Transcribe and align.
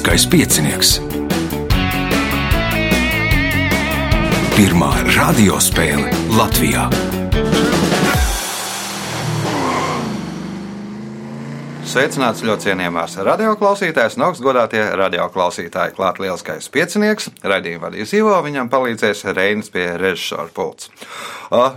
Lieliskais 0.00 0.24
piecinieks. 0.32 0.90
Pirmā 4.56 4.88
radiospēle 5.12 6.08
Latvijā. 6.32 6.86
Sveicināts 11.84 12.40
ļoti 12.48 12.70
cienījamās 12.70 13.18
radioklausītājas 13.28 14.16
un 14.16 14.24
augstgadātie 14.30 14.80
radioklausītāji. 15.02 15.92
Klāt 15.98 16.24
lielskais 16.24 16.72
piecinieks, 16.72 17.28
raidījuma 17.44 17.90
vadīs 17.90 18.16
Ivo, 18.16 18.38
viņam 18.46 18.72
palīdzēs 18.72 19.26
Reinas 19.36 19.68
pie 19.68 19.84
režisora 20.00 20.48
pults. 20.48 20.88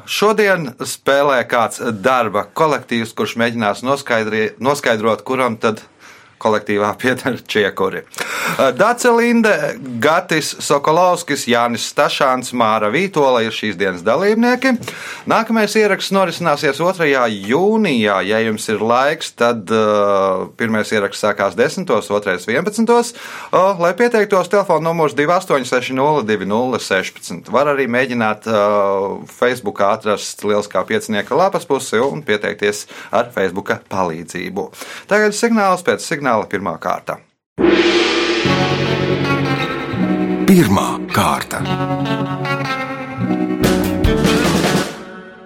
Šodien 0.08 0.70
spēlē 0.80 1.41
kāds 1.52 1.84
darba 1.99 2.48
kolektīvs, 2.55 3.12
kurš 3.20 3.35
mēģinās 3.44 3.84
noskaidrot, 3.84 5.27
kuram 5.27 5.59
tad 5.59 5.84
kolektīvā 6.43 6.91
pieder 7.02 7.39
čiekuri. 7.47 8.03
Dace 8.77 9.09
Linde, 9.15 9.53
Gatis 10.03 10.52
Sokolovskis, 10.61 11.47
Jānis 11.49 11.88
Stašāns, 11.89 12.52
Māra 12.57 12.91
Vītola 12.93 13.41
ir 13.45 13.53
šīs 13.55 13.75
dienas 13.79 14.03
dalībnieki. 14.05 14.69
Nākamais 15.31 15.73
ieraksts 15.79 16.13
norisināsies 16.13 16.77
2. 16.81 17.07
jūnijā. 17.49 18.17
Ja 18.27 18.39
jums 18.43 18.67
ir 18.69 18.79
laiks, 18.83 19.31
tad 19.39 19.71
uh, 19.73 20.49
pirmais 20.59 20.91
ieraksts 20.93 21.23
sākās 21.23 21.53
10. 21.57 21.88
2. 21.89 22.02
11. 22.52 23.13
Uh, 23.53 23.80
lai 23.80 23.94
pieteiktos, 23.97 24.49
telefona 24.52 24.83
numurs 24.89 25.13
28602016. 25.17 27.52
Var 27.53 27.66
arī 27.73 27.85
mēģināt 27.91 28.41
uh, 28.52 28.55
Facebookā 29.30 29.94
atrast 29.97 30.44
Lieliskā 30.44 30.83
piecinieka 30.88 31.35
lapas 31.38 31.66
pusi 31.69 32.00
un 32.03 32.23
pieteikties 32.25 32.88
ar 33.13 33.25
Facebooka 33.33 33.75
palīdzību. 33.91 34.63
Tagad 35.11 35.31
signāls 35.38 35.83
pēc 35.85 36.00
signāla 36.03 36.33
pirmā 36.50 36.73
kārta. 36.81 37.20
Pirmā 40.50 40.88
kārta. 41.14 41.62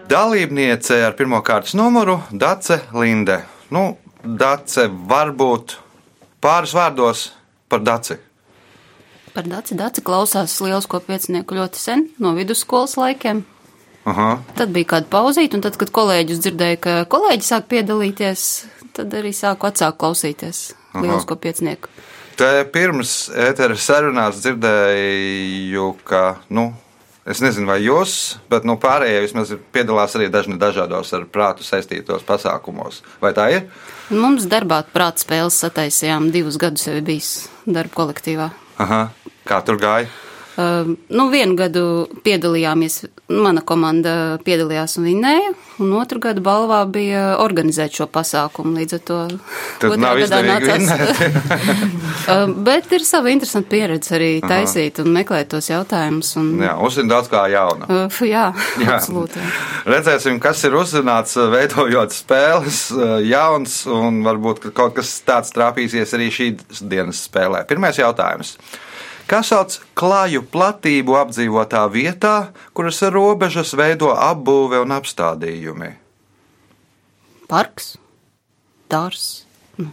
Dalībniece 0.07 1.01
ar 1.03 1.17
pirmā 1.19 1.41
kārtas 1.43 1.75
numuru- 1.75 2.21
Dace 2.43 2.79
Linde. 2.93 3.41
Nu, 3.69 3.97
Dace 4.23 4.87
varbūt 4.87 5.75
pāris 6.41 6.73
vārdos 6.73 7.27
par 7.69 7.83
Daci. 7.83 8.17
Par 9.33 9.43
Daci 9.43 9.75
Daci 9.75 10.01
klausās 10.01 10.55
liels 10.63 10.87
kopiecinieku 10.87 11.55
ļoti 11.59 11.77
sen, 11.77 12.09
no 12.19 12.33
vidusskolas 12.33 12.97
laikiem. 12.97 13.43
Aha. 14.07 14.37
Tad 14.55 14.71
bija 14.71 14.87
kāda 14.93 15.09
pauzīte, 15.11 15.57
un 15.57 15.63
tad, 15.65 15.75
kad 15.79 15.91
kolēģis 15.91 16.39
dzirdēja, 16.45 16.79
ka 16.79 16.93
kolēģi 17.11 17.43
sāk 17.43 17.67
piedalīties, 17.73 18.43
tad 18.97 19.13
arī 19.17 19.33
sāku 19.35 19.69
atsākt 19.69 19.99
klausīties 20.01 20.61
liels 20.97 21.27
kopiecinieku. 21.29 21.91
Te 22.37 22.49
pirms 22.69 23.31
ētera 23.33 23.77
sarunās 23.81 24.43
dzirdēju, 24.43 25.87
ka, 26.05 26.21
nu, 26.53 26.67
es 27.25 27.41
nezinu, 27.41 27.65
vai 27.69 27.79
jūs, 27.81 28.37
bet 28.51 28.67
nu, 28.67 28.75
pārējie 28.81 29.23
vismaz 29.23 29.55
piedalās 29.73 30.13
arī 30.19 30.29
dažni 30.33 30.59
dažādos 30.61 31.13
ar 31.17 31.25
prātu 31.33 31.65
saistītos 31.65 32.25
pasākumos. 32.27 33.01
Vai 33.23 33.33
tā 33.37 33.49
ir? 33.55 33.65
Mums 34.13 34.45
darbā 34.51 34.83
prāta 34.93 35.25
spēles 35.25 35.57
sataisījām 35.65 36.29
divus 36.35 36.61
gadus 36.61 36.85
jau 36.89 36.99
bijis 37.01 37.33
darba 37.65 38.03
kolektīvā. 38.03 38.51
Aha. 38.85 39.01
Kā 39.47 39.63
tur 39.65 39.81
gāja? 39.81 40.11
Uh, 40.57 40.87
nu, 41.13 41.27
vienu 41.29 41.53
gadu 41.53 41.81
piedalījāmies, 42.25 43.03
mana 43.29 43.61
komanda 43.61 44.39
piedalījās 44.41 44.95
un 44.97 45.03
vinnēja, 45.05 45.51
un 45.85 45.91
otru 45.99 46.17
gadu 46.23 46.41
balvā 46.41 46.79
bija 46.89 47.35
organizēt 47.43 47.93
šo 47.93 48.07
pasākumu. 48.09 48.71
Līdz 48.79 48.95
ar 48.97 49.03
to 49.05 49.17
Tad 49.83 49.93
nav 50.01 50.17
izdevīgi 50.17 50.79
uh, 50.89 52.55
Bet 52.69 52.89
ir 52.97 53.05
sava 53.05 53.29
interesanta 53.29 53.69
pieredze 53.69 54.15
arī 54.17 54.31
Aha. 54.39 54.49
taisīt 54.49 55.03
un 55.03 55.11
meklēt 55.13 55.51
tos 55.53 55.69
jautājumus. 55.69 56.33
Un... 56.41 56.49
Jā, 56.65 56.73
uzzina 56.89 57.13
daudz 57.13 57.29
kā 57.35 57.45
jauna. 57.53 57.85
Uh, 57.85 58.19
jā, 58.25 58.47
jā, 58.81 58.89
absolūti. 58.97 59.37
Jā. 59.37 59.53
Redzēsim, 59.93 60.41
kas 60.41 60.65
ir 60.65 60.79
uzzināts, 60.81 61.37
veidojot 61.53 62.17
spēles 62.17 62.81
jauns, 63.29 63.83
un 63.85 64.23
varbūt 64.25 64.71
kaut 64.73 64.97
kas 64.97 65.13
tāds 65.21 65.53
trāpīsies 65.53 66.17
arī 66.17 66.33
šīs 66.33 66.81
dienas 66.81 67.27
spēlē. 67.29 67.61
Pirmais 67.69 68.01
jautājums 68.01 68.57
kas 69.27 69.51
sauc 69.51 69.77
klāju 69.97 70.43
platību 70.51 71.17
apdzīvotā 71.19 71.83
vietā, 71.91 72.51
kuras 72.77 73.01
robežas 73.13 73.73
veido 73.77 74.13
apbūve 74.15 74.79
un 74.83 74.95
apstādījumi. 74.95 75.93
Parks, 77.47 77.95
dārs. 78.91 79.27
Nu. 79.79 79.91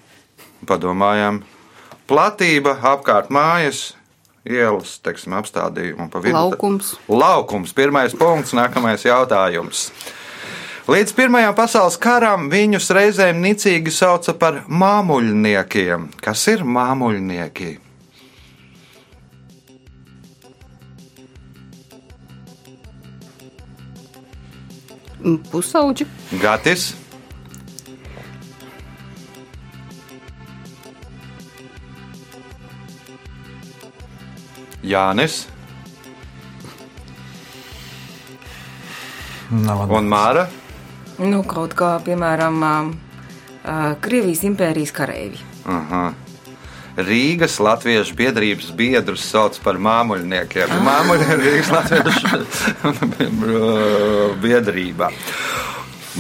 Padomājām, 0.67 1.43
platība 2.11 2.79
apkārt 2.95 3.31
mājas, 3.35 3.93
ielas, 4.49 4.99
teiksim, 5.05 5.37
apstādījumu 5.39 6.07
un 6.07 6.11
pa 6.11 6.23
vidu. 6.25 6.35
Laukums. 6.35 6.97
Laukums, 7.09 7.75
pirmais 7.77 8.17
punkts, 8.19 8.55
nākamais 8.57 9.07
jautājums. 9.07 9.89
Līdz 10.85 11.15
Pirmajam 11.17 11.55
pasaules 11.57 11.95
karam 11.97 12.51
viņus 12.53 12.91
reizēm 12.93 13.39
nicīgi 13.41 13.89
sauca 13.89 14.35
par 14.37 14.59
māmuļniekiem. 14.69 16.11
Kas 16.21 16.43
ir 16.53 16.61
māmuļnieki? 16.61 17.71
Pusauģi. 25.25 26.05
Gatis. 26.43 26.93
Jānis. 34.85 35.47
Nav 39.49 39.89
Un 39.89 40.11
Māra. 40.13 40.45
Nu, 41.23 41.41
kaut 41.49 41.73
kā, 41.79 41.95
piemēram, 42.05 42.61
Krievijas 44.05 44.43
impērijas 44.45 44.93
kareivi. 44.93 45.41
Aha. 45.65 46.03
Rīgas 46.95 47.59
Latviešu 47.59 48.15
biedrības 48.15 48.71
biedrus 48.79 49.25
sauc 49.27 49.59
par 49.65 49.81
māmuļniekiem. 49.83 50.71
Ah. 50.71 50.83
Māmuļi 50.87 51.25
ir 51.27 51.41
Rīgas 51.43 51.73
Latviešu 51.75 52.27
biedrība. 54.45 55.11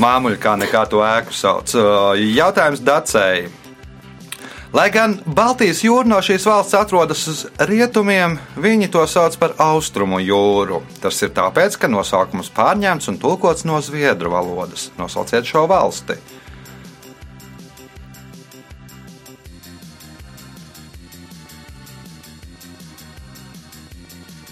Māmuļi 0.02 0.40
kā 0.42 0.56
nekā 0.58 0.86
to 0.90 1.04
ēku 1.06 1.36
sauc. 1.36 1.70
Jautājums 2.18 2.82
Dacēji. 2.82 3.52
Lai 4.74 4.88
gan 4.90 5.12
Baltijas 5.22 5.84
jūra 5.86 6.08
no 6.10 6.16
šīs 6.18 6.48
valsts 6.50 6.74
atrodas 6.74 7.20
uz 7.30 7.44
rietumiem, 7.62 8.40
viņi 8.58 8.88
to 8.90 9.04
sauc 9.06 9.36
par 9.38 9.54
austrumu 9.62 10.18
jūru. 10.18 10.80
Tas 10.98 11.22
ir 11.22 11.30
tāpēc, 11.36 11.76
ka 11.78 11.86
nosaukums 11.86 12.50
pārņemts 12.56 13.12
un 13.12 13.20
tulkots 13.22 13.62
no 13.70 13.78
zviedru 13.78 14.34
valodas. 14.34 14.88
Nosauciet 14.98 15.46
šo 15.46 15.68
valsti. 15.70 16.18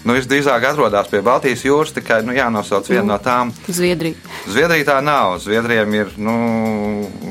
Nu, 0.03 0.11
visdrīzāk 0.17 0.65
atrodas 0.67 1.07
pie 1.07 1.21
Baltijas 1.23 1.61
jūras, 1.63 1.93
tikai 1.95 2.19
nu, 2.27 2.33
jānosauc 2.35 2.89
viena 2.91 3.13
no 3.13 3.19
tām. 3.23 3.53
Zviedrija. 3.71 4.19
Zviedrija 4.51 4.89
tā 4.89 4.97
nav. 5.03 5.37
Zviedrijiem 5.39 5.95
ir, 5.95 6.11
nu, 6.19 6.33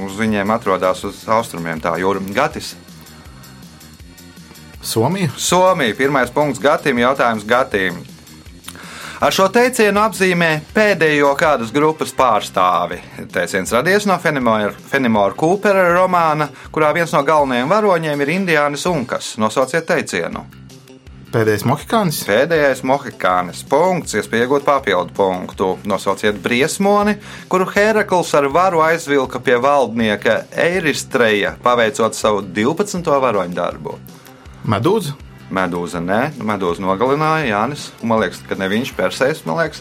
uz 0.07 0.17
viņiem 0.17 0.55
atrodas 0.55 1.05
uz 1.05 1.21
austrumiem 1.29 1.83
tā 1.85 1.99
jūra. 2.01 2.23
Gatis. 2.33 2.73
Somija. 4.83 5.29
Somija. 5.37 5.99
Pirmais 5.99 6.33
punkts 6.33 6.63
Gatim. 6.63 6.99
Jautājums 6.99 7.45
Gatim. 7.45 8.01
Ar 9.23 9.31
šo 9.31 9.45
teicienu 9.55 10.01
apzīmē 10.03 10.49
pēdējo 10.75 11.29
kādas 11.39 11.71
grupas 11.71 12.11
pārstāvi. 12.17 12.99
Teiciens 13.31 13.71
radies 13.71 14.09
no 14.11 14.17
Fenimora 14.19 15.37
Kūpera 15.39 15.85
romāna, 15.93 16.49
kurā 16.75 16.91
viens 16.97 17.13
no 17.15 17.23
galvenajiem 17.23 17.71
varoņiem 17.71 18.25
ir 18.25 18.35
Indiānis 18.41 18.89
Unkas. 18.91 19.37
Nosauciet 19.39 19.87
teicienu. 19.87 20.43
Pēdējais 21.33 21.63
mohikānis. 21.65 22.17
Pēdējais 22.29 22.83
mohikānis. 22.85 23.63
Punkts, 23.65 24.13
iespēja 24.19 24.45
iegūt 24.45 24.67
papildu 24.67 25.15
punktu. 25.17 25.69
Nosauciet 25.89 26.37
briesmoni, 26.45 27.15
kuru 27.49 27.65
Herakls 27.73 28.35
ar 28.37 28.51
varu 28.53 28.83
aizvilka 28.85 29.41
pie 29.41 29.57
valdnieka 29.57 30.43
Eiristreja, 30.61 31.55
paveicot 31.65 32.19
savu 32.19 32.45
12. 32.45 33.09
varoņu 33.25 33.57
darbu. 33.57 33.97
Medūza. 34.69 35.17
Medūza, 35.53 36.05
nē, 36.05 36.21
medūza 36.45 36.85
nogalināja 36.85 37.49
Jānis. 37.49 37.89
Man 38.05 38.21
liekas, 38.21 38.45
ka 38.49 38.61
ne 38.61 38.69
viņš 38.69 38.93
persēs, 39.01 39.43
man 39.49 39.63
liekas. 39.63 39.81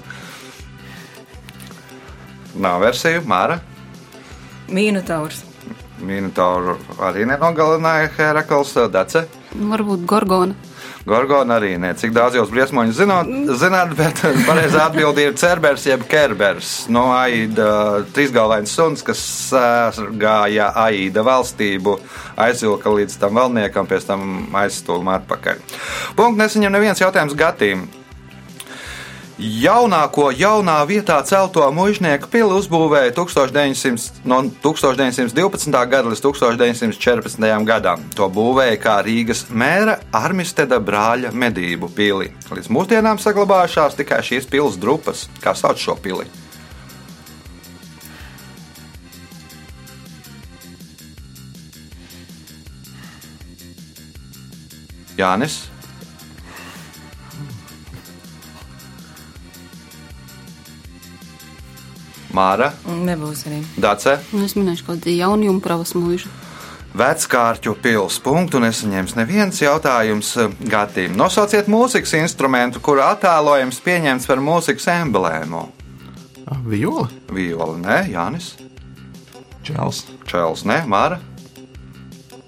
Nav 2.55 2.79
versiju, 2.87 3.27
Māra. 3.27 3.59
Mīnotaurs. 4.71 5.43
Minotauru 5.99 6.79
arī 7.03 7.27
nenogalināja 7.27 8.11
Herakls, 8.15 8.77
Dace. 8.91 9.27
Varbūt 9.51 10.07
Gorgona. 10.07 10.70
Gorgona 11.05 11.57
arī 11.57 11.75
ne. 11.81 11.93
Cik 11.97 12.13
daudz 12.13 12.37
jūs 12.37 12.51
briesmoņus 12.53 12.97
zināt, 12.99 13.29
zināt 13.61 13.95
bet 13.97 14.21
pareizā 14.49 14.85
atbilde 14.89 15.25
ir 15.25 15.37
cerbers 15.39 15.85
jeb 15.87 16.03
kerbers. 16.09 16.73
No 16.93 17.07
Aida 17.15 18.03
trīsgalvains 18.13 18.73
suns, 18.77 19.05
kas 19.05 19.21
sārgāja 19.51 20.71
Aida 20.83 21.25
valstību, 21.25 21.97
aizvilka 22.41 22.93
līdz 22.97 23.17
tam 23.21 23.41
valniekam, 23.41 23.89
pēc 23.89 24.11
tam 24.11 24.27
aizstūma 24.61 25.17
atpakaļ. 25.21 25.65
Punkts 26.19 26.43
nesaņem 26.43 26.77
neviens 26.77 27.01
jautājums 27.01 27.37
Gatīm. 27.37 27.87
Jaunāko 29.41 30.27
jaunā 30.37 30.75
vietā 30.85 31.15
celto 31.25 31.63
mužnieku 31.73 32.27
pili 32.29 32.53
uzbūvēja 32.53 33.09
1900, 33.17 34.19
no 34.29 34.37
1912. 34.61 35.71
gada 35.89 36.11
līdz 36.11 36.21
1914. 36.21 37.47
gadam. 37.65 38.03
To 38.13 38.27
būvēja 38.29 38.77
kā 38.77 38.99
Rīgas 39.01 39.47
mēra 39.49 39.97
Armisteda 40.13 40.77
brāļa 40.77 41.33
medību 41.33 41.89
pili. 41.89 42.29
Līdz 42.53 42.69
mūsdienām 42.69 43.17
saglabājušās 43.17 43.97
tikai 43.97 44.21
šīs 44.21 44.45
pilsētas 44.45 44.77
drupas, 44.77 45.25
kā 45.41 45.57
sauc 45.57 45.81
šo 45.81 45.97
pili. 45.97 46.29
Jānis. 55.17 55.70
Māra, 62.35 62.71
Nebūs 62.87 63.45
arī. 63.49 63.61
Dace, 63.81 64.19
Nu, 64.31 64.45
es 64.45 64.55
minēšu 64.55 64.87
kaut 64.87 65.01
kādu 65.03 65.15
jaunu 65.15 65.59
pravas 65.63 65.93
mūžu. 65.97 66.31
Veckārķu 66.97 67.77
pilsēta 67.79 68.23
punktu 68.25 68.59
nesaņems 68.59 69.15
neviens 69.15 69.61
jautājums 69.61 70.33
Gatīm. 70.67 71.15
Nosauciet 71.15 71.69
mūzikas 71.71 72.17
instrumentu, 72.19 72.81
kura 72.83 73.13
attēlojums 73.13 73.79
pieņemts 73.85 74.27
par 74.27 74.43
mūzikas 74.43 74.89
emblēmu. 74.97 75.65
Ah, 76.51 76.59
Viola. 76.67 77.07
Viola, 77.31 77.77
nē, 77.79 77.99
Jānis, 78.11 78.53
Čels. 79.63 80.03
Čēls, 80.27 80.65
nē, 80.67 80.81
Māra, 80.89 81.21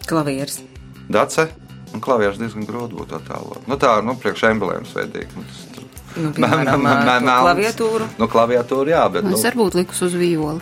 Klavieris. 0.07 0.59
Dace. 1.07 1.47
Un 1.94 2.01
klavieris 2.01 2.39
diezgan 2.41 2.65
grūti 2.68 2.97
būtu 2.97 3.15
attēlot. 3.19 3.68
Nu, 3.69 3.77
tā, 3.80 3.94
nu, 4.03 4.15
priekš 4.19 4.47
emblēmas 4.50 4.95
veidīgi. 4.97 5.38
Nu, 5.38 5.44
tas 5.45 5.82
Nu, 6.15 6.30
piemēram, 6.36 6.83
melns. 6.83 7.30
klaviatūru. 7.44 8.07
Nu, 8.19 8.27
klaviatūra, 8.30 8.94
jā, 8.94 9.04
bet. 9.13 9.25
Es 9.25 9.31
Nu, 9.31 9.42
varbūt 9.48 9.77
likus 9.80 10.01
uz 10.06 10.13
violi. 10.18 10.62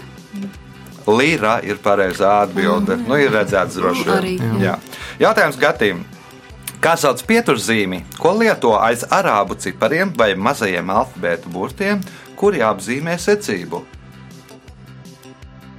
Līra 1.12 1.58
ir 1.66 1.80
pareizā 1.82 2.42
atbilde. 2.46 2.96
Nu, 3.08 3.18
ir 3.20 3.32
redzēts 3.34 3.76
droši 3.80 4.06
vien. 4.08 4.42
Jā. 4.62 4.76
Jā. 4.76 4.76
Jautājums 5.28 5.58
Gatīm. 5.60 6.04
Kā 6.82 6.96
sauc 6.98 7.20
pieturzīmi, 7.30 8.00
ko 8.18 8.32
lieto 8.40 8.72
aiz 8.80 9.04
arābu 9.14 9.54
cipariem 9.62 10.14
vai 10.18 10.32
mazajiem 10.34 10.90
alfabētu 10.90 11.52
burtiem, 11.54 12.02
kuri 12.40 12.64
apzīmē 12.66 13.18
secību? 13.22 13.84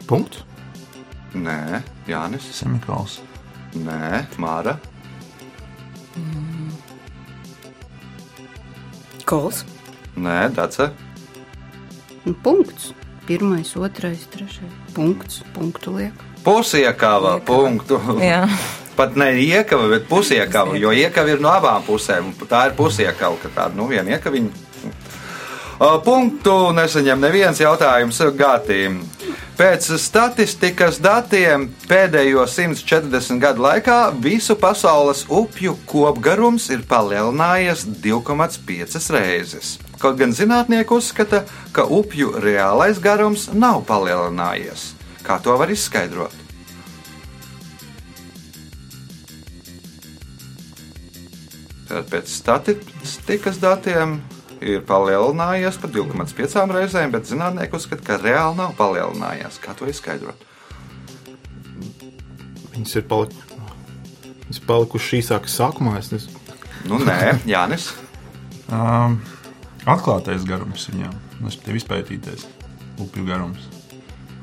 Punkts. 0.07 0.45
Nē, 1.35 1.81
Jānis, 2.07 2.45
Semikols. 2.55 3.21
nē, 3.75 4.27
Māra, 4.39 4.77
Kols. 9.33 9.65
nē, 10.17 10.51
Dace, 10.53 10.91
Nu, 12.25 12.35
punkts. 12.43 12.93
Pirmais, 13.27 13.77
otrais, 13.77 14.27
trešais. 14.31 14.73
Punkts. 14.95 15.43
Punktu 15.55 15.97
liek. 15.97 16.13
pusiekava, 16.45 17.41
punktu. 17.41 17.97
Jā. 18.21 18.45
Pat 18.99 19.17
ne 19.17 19.31
iekava, 19.41 19.89
bet 19.89 20.05
pusiekava, 20.09 20.77
jo 20.77 20.93
iekava 20.93 21.33
ir 21.33 21.41
no 21.41 21.49
abām 21.49 21.83
pusēm. 21.87 22.29
un 22.29 22.47
Tā 22.51 22.67
ir 22.69 22.77
pusiekava, 22.77 23.39
ka 23.43 23.49
tāda 23.49 23.75
nu, 23.79 23.87
viena 23.89 24.19
iekaviņa. 24.19 24.51
Uh, 25.81 25.97
Punktu 26.05 26.71
nesaņem 26.77 27.25
neviens 27.25 27.59
jautājums 27.59 28.21
Gatīm. 28.37 29.01
Pēc 29.63 29.85
statistikas 30.03 30.97
datiem 30.99 31.69
pēdējo 31.87 32.49
140 32.51 33.39
gadu 33.39 33.63
laikā 33.63 33.99
visu 34.25 34.57
pasaules 34.59 35.21
upju 35.31 35.77
kopgarums 35.87 36.67
ir 36.75 36.83
palielinājies 36.91 37.85
2,5 38.03 39.07
reizes. 39.15 39.77
Kaut 40.03 40.19
gan 40.19 40.35
zinātnieki 40.35 40.97
uzskata, 40.97 41.45
ka 41.71 41.87
upju 41.87 42.33
reālais 42.43 42.99
garums 42.99 43.47
nav 43.55 43.85
palielinājies. 43.87 44.97
Kā 45.23 45.39
to 45.39 45.55
var 45.55 45.71
izskaidrot? 45.71 46.35
Tātad 51.87 52.11
pēc 52.11 52.35
statistikas 52.35 53.63
datiem 53.63 54.19
ir 54.63 54.83
palielinājies 54.87 55.79
par 55.83 55.93
2,5 55.95 56.75
reizēm, 56.77 57.13
bet 57.15 57.29
zinātnieki 57.29 57.79
uzskata, 57.79 58.05
ka 58.07 58.19
reāli 58.23 58.59
nav 58.59 58.75
palielinājies. 58.79 59.59
Kā 59.63 59.75
to 59.79 59.89
izskaidrot? 59.91 60.47
Viņas 62.73 62.97
ir 63.01 63.07
palikušas. 63.11 63.49
Viņas 64.47 64.63
palikušas 64.69 65.19
īsākas 65.21 65.59
sākumā. 65.61 65.99
Es 66.01 66.11
nezinu. 66.15 66.41
Nu, 66.89 66.99
nē, 67.03 67.37
Jānis. 67.53 67.93
Um, 68.73 69.19
atklātais 69.85 70.47
garums 70.49 70.89
viņām, 70.91 71.15
respektīvi 71.45 71.83
izpētītais 71.83 72.47
upju 73.03 73.27
garums. 73.29 73.69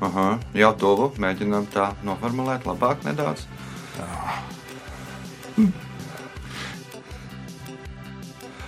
Aha, 0.00 0.38
jau 0.56 0.70
tuvu 0.80 1.10
mēģinām 1.20 1.66
tā 1.74 1.90
noformulēt 2.06 2.64
labāk 2.68 3.04
nedaudz. 3.04 3.44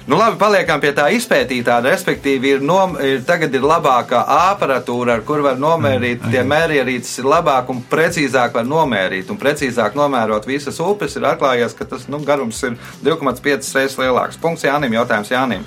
Nu, 0.07 0.17
labi, 0.19 0.35
paliekam 0.35 0.81
pie 0.83 0.91
tā 0.97 1.05
izpētītā. 1.15 1.77
Respektīvi, 1.85 2.57
ir, 2.57 2.65
nom, 2.67 2.97
ir 2.99 3.21
tagad 3.27 3.55
ir 3.55 3.63
labākā 3.63 4.25
aparatūra, 4.35 5.19
ar 5.19 5.23
kur 5.27 5.45
var 5.45 5.61
nomērīt. 5.63 6.25
Tie 6.33 6.43
mērierīces 6.43 7.21
ir 7.23 7.29
labāk 7.31 7.71
un 7.71 7.85
precīzāk 7.91 8.57
var 8.59 8.67
nomērīt. 8.67 9.31
Un 9.31 9.39
precīzāk 9.39 9.95
nomērot 9.99 10.49
visas 10.51 10.81
upes, 10.83 11.15
ir 11.19 11.29
atklājies, 11.31 11.77
ka 11.79 11.87
tas 11.95 12.09
nu, 12.11 12.19
garums 12.27 12.65
ir 12.67 12.75
2,5 13.07 13.71
reizes 13.79 14.01
lielāks. 14.01 14.43
Punkts 14.43 14.67
Jānim, 14.67 14.99
jautājums 14.99 15.31
Jānim. 15.31 15.63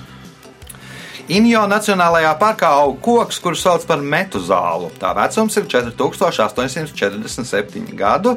Injo 1.26 1.64
Nacionālajā 1.66 2.36
parkā 2.38 2.68
aug 2.78 3.00
koks, 3.02 3.40
kurus 3.42 3.58
sauc 3.64 3.82
par 3.88 3.98
metu 3.98 4.38
zālu. 4.38 4.92
Tā 4.94 5.10
vecums 5.16 5.56
ir 5.58 5.64
4847 5.66 7.96
gadu, 7.98 8.36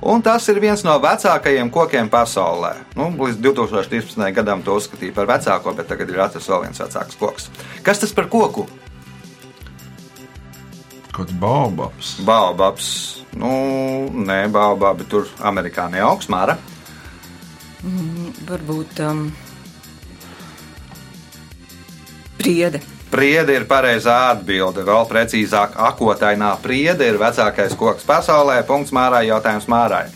un 0.00 0.24
tas 0.24 0.48
ir 0.48 0.56
viens 0.62 0.80
no 0.86 0.94
vecākajiem 1.02 1.68
kokiem 1.68 2.08
pasaulē. 2.08 2.80
Nu, 2.96 3.10
līdz 3.12 3.42
2013. 3.44 4.32
gadam 4.38 4.64
to 4.64 4.72
uzskatīja 4.80 5.12
par 5.18 5.28
vecāko, 5.28 5.76
bet 5.76 5.84
tagad 5.92 6.08
ir 6.08 6.16
atrasts 6.24 6.48
vēl 6.48 6.64
viens 6.64 6.80
vecāks 6.80 7.20
koks. 7.20 7.52
Kas 7.84 8.00
tas 8.00 8.16
par 8.16 8.24
koku? 8.32 8.64
Kāds 11.12 11.36
baobabs. 11.36 12.24
Baobabs. 12.24 13.20
Nu, 13.36 13.52
nē, 14.16 14.48
baobabi 14.48 15.04
tur 15.12 15.28
Amerikā 15.44 15.92
neaugs, 15.92 16.32
Māra. 16.32 16.56
Varbūt 18.48 19.04
um, 19.04 19.28
priede. 22.40 22.80
Priede 23.10 23.58
ir 23.58 23.66
pareizā 23.70 24.16
atbilde. 24.30 24.84
Vēl 24.86 25.06
precīzāk, 25.10 25.76
akotainā 25.90 26.54
priede 26.62 27.08
ir 27.10 27.20
vecākais 27.20 27.76
koks 27.78 28.06
pasaulē. 28.08 28.60
Punkts 28.66 28.94
Mārai, 28.94 29.26
jautājums 29.28 29.68
Mārai. 29.70 30.06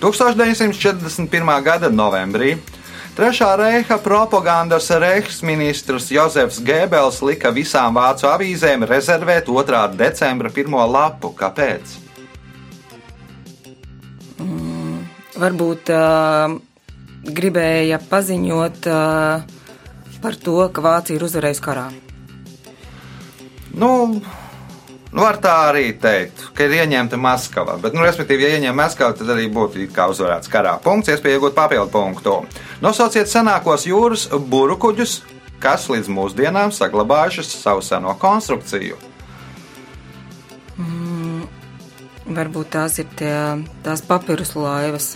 1941. 0.00 1.54
gada 1.64 1.88
novembrī 1.88 2.58
Trešā 3.16 3.54
reiha 3.56 3.96
propagandas 4.04 4.90
reiksministrs 4.92 6.10
Jozefs 6.12 6.58
Gēbels 6.60 7.22
lika 7.24 7.48
visām 7.48 7.96
vācu 7.96 8.26
avīzēm 8.28 8.84
rezervēt 8.84 9.48
2. 9.48 9.78
decembra 9.96 10.50
pirmo 10.52 10.82
lapu. 10.84 11.30
Kāpēc? 11.32 11.94
Varbūt 15.40 15.94
uh, 15.96 16.58
gribēja 17.40 18.02
paziņot 18.04 18.90
uh, 18.92 19.55
par 20.22 20.36
to, 20.40 20.58
ka 20.72 20.84
Vācija 20.84 21.18
ir 21.18 21.24
uzvarējusi 21.26 21.64
karā. 21.64 21.86
Nu, 23.76 23.90
nu, 24.16 25.20
var 25.20 25.40
tā 25.42 25.54
arī 25.70 25.90
teikt, 26.00 26.46
ka 26.56 26.64
ir 26.66 26.76
ieņemta 26.80 27.18
Maskava. 27.20 27.76
Bet, 27.82 27.96
nu, 27.96 28.04
respektīvi, 28.06 28.46
ja 28.46 28.56
ieņem 28.56 28.78
Maskavu, 28.80 29.18
tad 29.18 29.34
arī 29.36 29.48
būtu 29.52 29.88
kā 29.96 30.08
uzvarēts 30.12 30.52
karā. 30.52 30.78
Punkts, 30.84 31.12
iespēja 31.12 31.40
iegūt 31.40 31.56
papildu 31.56 31.92
punktu. 31.92 32.38
Nosauciet 32.84 33.28
senākos 33.32 33.84
jūras 33.88 34.30
burbuļkuģus, 34.32 35.18
kas 35.60 35.90
līdz 35.92 36.08
mūsdienām 36.12 36.72
saglabājušas 36.72 37.52
savu 37.60 37.84
seno 37.84 38.16
konstrukciju. 38.20 38.98
Varbūt 42.26 42.72
tās 42.74 42.96
ir 42.98 43.06
tie, 43.18 43.36
tās 43.86 44.02
papīrus 44.02 44.56
laivas. 44.58 45.14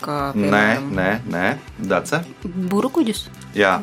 Kā, 0.00 0.30
Nē, 0.36 0.40
piemēram, 0.46 0.88
nē, 0.96 1.10
nē, 1.32 1.46
Dace. 1.90 2.20
Burbuļkuģus. 2.44 3.22
Jā. 3.56 3.78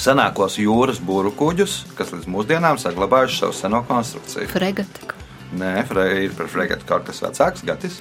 Senākos 0.00 0.56
jūras 0.56 0.96
burbuļkuģus, 1.04 1.74
kas 1.98 2.14
līdz 2.14 2.28
mūsdienām 2.32 2.78
saglabājuši 2.80 3.42
savu 3.42 3.56
seno 3.56 3.82
konstrukciju. 3.84 4.48
Fregata. 4.48 5.16
Nē, 5.60 5.74
fre, 5.84 6.06
ir 6.24 6.32
par 6.38 6.48
fregatu 6.48 6.86
kaut 6.88 7.04
kas 7.08 7.20
vecāks, 7.20 7.64
Gatis. 7.68 8.00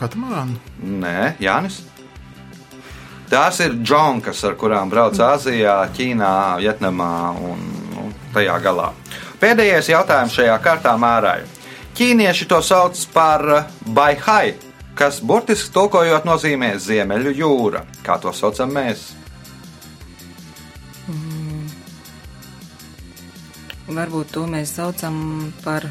Katamarāna. 0.00 0.56
Nē, 0.80 1.34
Jānis. 1.42 1.82
Tās 3.32 3.60
ir 3.64 3.78
džonkas, 3.80 4.42
ar 4.44 4.56
kurām 4.60 4.90
brauc 4.92 5.16
Āzijā, 5.20 5.78
Ķīnā, 5.96 6.32
Vietnamā 6.60 7.12
un 7.40 7.62
nu, 7.92 8.08
tajā 8.34 8.58
galā. 8.64 8.90
Pēdējais 9.40 9.88
jautājums 9.92 10.36
šajā 10.36 10.58
kārtā 10.64 10.92
mārai. 11.00 11.40
Ķīnieši 11.96 12.48
to 12.48 12.60
sauc 12.64 13.00
par 13.12 13.44
baihai, 13.84 14.54
kas 14.96 15.20
burtiski 15.24 15.72
tulkojot 15.72 16.28
nozīmē 16.28 16.74
Ziemeļu 16.80 17.32
jūra. 17.40 17.84
Kā 18.04 18.20
to 18.20 18.32
saucam 18.36 18.72
mēs? 18.76 19.10
Varbūt 23.92 24.32
to 24.32 24.46
mēs 24.48 24.72
saucam 24.78 25.16
par, 25.64 25.84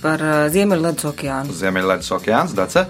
par 0.00 0.22
uh, 0.22 0.48
Ziemeļledus 0.54 1.08
okeānu. 1.10 1.56
Ziemeļledus 1.60 2.10
okeāns, 2.16 2.54
Dace, 2.58 2.86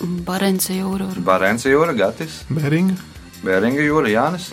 Barents 0.00 0.70
jūra. 0.72 1.10
Barents 1.24 1.66
jūra, 1.68 1.92
Gatis, 1.96 2.40
Beringa. 2.48 2.96
Bēringa 3.44 3.84
jūra, 3.84 4.08
Jānis. 4.12 4.50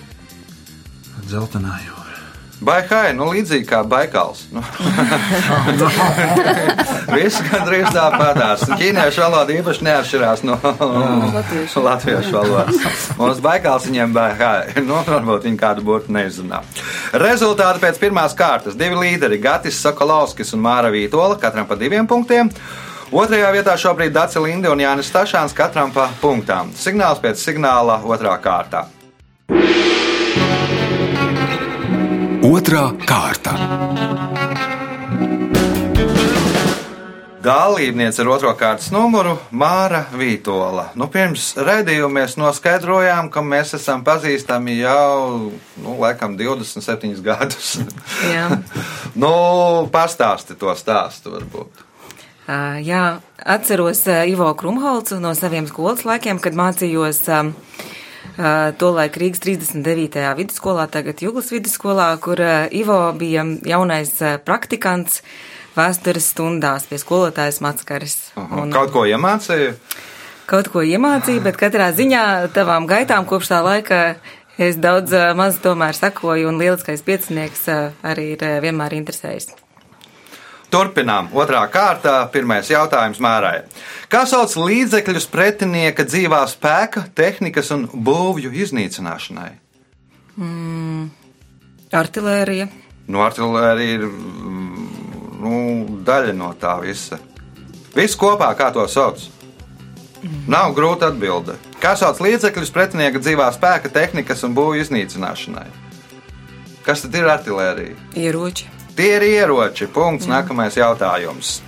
Zeltenā 1.27 1.79
jūra. 1.85 2.06
Baihai, 2.57 3.11
nu 3.13 3.27
līdzīgi 3.29 3.67
kā 3.69 3.83
Baikals. 3.85 4.47
Nu. 4.49 4.63
Viss 7.13 7.43
gandrīz 7.45 7.91
tāpatās. 7.93 8.63
Ķīniešu 8.79 9.21
valoda 9.21 9.53
īpaši 9.53 9.85
neatšķirās 9.85 10.41
no 10.47 10.57
latviešu. 10.63 11.83
latviešu 11.85 12.33
valodas. 12.33 13.05
Mums 13.19 13.43
Baikals 13.45 13.85
viņiem 13.89 14.17
Baihai. 14.17 14.81
Nu, 14.81 14.97
varbūt 15.05 15.45
viņi 15.45 15.61
kādu 15.61 15.85
būtu 15.85 16.13
neizrunā. 16.17 16.63
Rezultāti 17.13 17.85
pēc 17.85 18.01
pirmās 18.01 18.33
kārtas. 18.37 18.77
Divi 18.79 18.97
līderi- 19.05 19.37
Gatis 19.45 19.77
Sokolovskis 19.83 20.55
un 20.57 20.65
Māra 20.65 20.89
Vītola, 20.89 21.37
katram 21.37 21.69
pa 21.69 21.77
diviem 21.77 22.09
punktiem. 22.09 22.49
Otrajā 23.13 23.53
vietā 23.53 23.77
šobrīd 23.77 24.11
Dārsa 24.17 24.41
Linde 24.43 24.73
un 24.73 24.81
Jānis 24.81 25.13
Stašāns 25.13 25.53
katram 25.55 25.93
pa 25.93 26.09
punktām. 26.21 26.73
Signāls 26.75 27.21
pēc 27.21 27.37
signāla 27.37 28.01
otrā 28.03 28.35
kārtā. 28.41 28.87
Otra 32.57 32.87
kārta. 33.05 33.51
Dalībniece 37.43 38.23
ar 38.23 38.29
otro 38.33 38.53
kārtas 38.57 38.87
numuru 38.89 39.35
Māra 39.53 39.99
Vītola. 40.17 40.87
Nu, 40.97 41.05
pirms 41.13 41.51
redzējuma 41.53 42.09
mēs 42.15 42.33
noskaidrojām, 42.41 43.29
ka 43.29 43.43
mēs 43.45 43.75
esam 43.77 44.01
pazīstami 44.07 44.79
jau, 44.79 45.51
nu, 45.83 45.93
laikam, 46.01 46.33
27 46.39 47.21
gadus. 47.21 47.75
Jā. 48.25 48.47
nu, 49.23 49.33
pastāsti 49.93 50.57
to 50.57 50.73
stāstu, 50.79 51.35
varbūt. 51.37 51.85
Uh, 52.47 52.81
jā, 52.81 53.19
atceros 53.37 54.01
uh, 54.09 54.23
Ivo 54.25 54.49
Krumholcu 54.57 55.21
no 55.21 55.35
saviem 55.37 55.69
skolas 55.69 56.07
laikiem, 56.09 56.41
kad 56.41 56.57
mācījos 56.57 57.21
uh, 57.29 57.53
tolaik 58.77 59.17
Rīgas 59.17 59.41
39. 59.43 60.21
vidusskolā, 60.37 60.87
tagad 60.91 61.21
Juglas 61.25 61.51
vidusskolā, 61.53 62.09
kur 62.21 62.41
Ivo 62.71 62.99
bija 63.17 63.45
jaunais 63.65 64.13
praktikants 64.45 65.21
vēstures 65.77 66.31
stundās 66.33 66.87
pie 66.89 66.97
skolotājas 67.01 67.59
Matskaris. 67.65 68.17
Un, 68.37 68.71
Kaut 68.73 68.93
ko 68.93 69.05
iemācīju. 69.09 69.75
kaut 70.47 70.71
ko 70.73 70.81
iemācīja, 70.81 71.43
bet 71.43 71.57
katrā 71.59 71.91
ziņā 71.93 72.23
tavām 72.55 72.87
gaitām 72.87 73.25
kopš 73.27 73.51
tā 73.51 73.61
laika 73.65 74.01
es 74.57 74.77
daudz 74.81 75.13
maz 75.37 75.59
tomēr 75.61 75.93
sakoju, 75.93 76.47
un 76.49 76.57
lieliskais 76.57 77.03
piecinieks 77.05 77.67
arī 78.01 78.31
ir 78.37 78.45
vienmēr 78.63 78.95
interesējis. 79.01 79.66
Turpinām. 80.73 81.29
Otrā 81.31 81.61
kārta. 81.71 82.17
Pirmais 82.31 82.67
jautājums 82.71 83.21
Mārai. 83.23 83.61
Kā 84.11 84.25
sauc 84.27 84.51
līdzekļus 84.59 85.29
pretinieka 85.31 86.03
dzīvā 86.07 86.41
spēka, 86.51 87.05
tehnikas 87.15 87.71
un 87.75 87.87
būvju 87.87 88.51
iznīcināšanai? 88.65 89.53
Artilērija. 91.95 92.67
Nu, 93.07 93.23
artilērija 93.23 93.95
ir 93.95 94.05
mm, 94.09 94.91
nu, 95.39 95.55
daļa 96.05 96.35
no 96.35 96.51
tā 96.59 96.75
visa. 96.83 97.21
Viss 97.95 98.19
kopā, 98.19 98.51
kā 98.59 98.69
to 98.75 98.83
sauc? 98.91 99.23
Nav 100.51 100.73
grūti 100.75 101.07
atbildēt. 101.07 101.67
Kā 101.81 101.93
sauc 101.95 102.19
līdzekļus 102.23 102.73
pretinieka 102.73 103.21
dzīvā 103.23 103.47
spēka, 103.55 103.91
tehnikas 103.93 104.43
un 104.43 104.55
būvju 104.57 104.83
iznīcināšanai? 104.83 105.67
Kas 106.83 107.05
tad 107.05 107.15
ir 107.15 107.29
artilērija? 107.31 107.95
Ieroči. 108.19 108.76
Tie 108.97 109.13
ir 109.19 109.25
ieroči. 109.27 109.85
Punkts. 109.93 110.25
Nākamais 110.29 110.77
jautājums. 110.79 111.59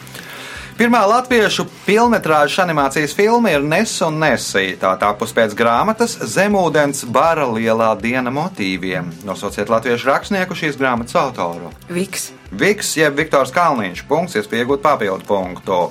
Pirmā 0.80 1.02
latviešu 1.04 1.66
filmas 1.84 2.56
animācijas 2.64 3.12
filma 3.12 3.52
ir 3.52 3.66
Nes 3.68 3.92
un 4.02 4.16
Nesī. 4.22 4.78
Tā 4.80 4.94
tapusi 4.96 5.36
pēc 5.36 5.52
grāmatas 5.60 6.14
Zemūdens 6.24 7.04
bara 7.12 7.44
lielā 7.52 7.90
diena 8.00 8.32
motīviem. 8.32 9.12
Nosauciet 9.28 9.68
latviešu 9.68 10.08
rakstnieku 10.08 10.56
šīs 10.56 10.80
grāmatas 10.80 11.20
autoru. 11.20 11.74
Viks. 11.92 12.30
Viks, 12.56 12.96
jeb 12.96 13.20
Viktors 13.20 13.52
Kalniņš, 13.52 14.06
punkts, 14.08 14.40
iegūt 14.40 14.82
papildu 14.82 15.28
punktu. 15.28 15.82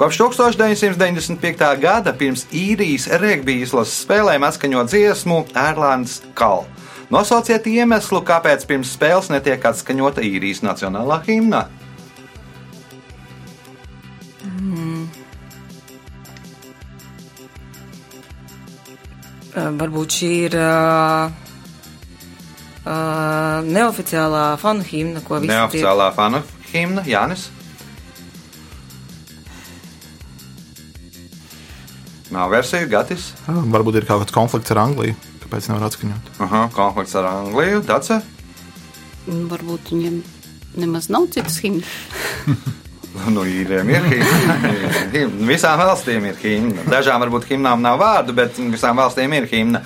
Kopš 0.00 0.22
1995. 0.24 1.68
gada 1.78 2.16
pirms 2.16 2.48
īrijas 2.48 3.10
regbija 3.20 3.68
izlases 3.68 4.00
spēlēm 4.06 4.48
atskaņot 4.48 4.88
dziesmu 4.96 5.44
Erlands 5.52 6.22
Kal. 6.32 6.64
Nosauciet 7.12 7.66
iemeslu, 7.68 8.22
kāpēc 8.24 8.64
pirms 8.68 8.94
spēles 8.96 9.28
netiek 9.28 9.60
atskaņota 9.68 10.24
īrijas 10.24 10.62
nacionālā 10.64 11.20
himna. 11.26 11.66
Uh, 19.52 19.68
Varbūt 19.76 20.14
šī 20.16 20.28
ir 20.46 20.54
uh, 20.56 21.28
uh, 22.88 23.58
neoficiālā 23.66 24.44
fanu 24.62 24.86
himna, 24.88 25.20
ko 25.26 25.42
visi 25.42 25.52
Neoficiālā 25.52 26.06
fanu 26.16 26.40
himna, 26.70 27.04
Jānis. 27.04 27.50
Nav 32.32 32.48
versija, 32.54 32.88
Gatis. 32.88 33.34
Ah, 33.44 33.60
Varbūt 33.76 34.00
ir 34.00 34.08
kaut 34.08 34.24
kāds 34.24 34.32
konflikts 34.32 34.72
ar 34.72 34.80
Angliju, 34.86 35.18
kāpēc 35.52 35.68
nevar 35.68 35.84
atskaņot. 35.90 36.28
Aha, 36.46 36.60
konflikts 36.72 37.16
ar 37.20 37.26
Angliju, 37.28 37.82
Dace. 37.84 38.22
Varbūt 39.26 39.92
viņiem 39.92 40.22
nemaz 40.80 41.10
nav 41.12 41.28
citas 41.34 41.60
himnas. 41.64 41.98
Nu, 43.28 43.42
īriem 43.44 43.90
ir 43.92 44.06
himna. 44.08 44.54
Visām 45.44 45.76
valstīm 45.82 46.24
ir 46.30 46.38
himna. 46.40 46.86
Dažām 46.88 47.20
varbūt 47.20 47.44
himnām 47.50 47.82
nav 47.84 47.98
vārdu, 48.00 48.32
bet 48.38 48.56
visām 48.56 48.96
valstīm 48.96 49.34
ir 49.36 49.44
himna. 49.50 49.82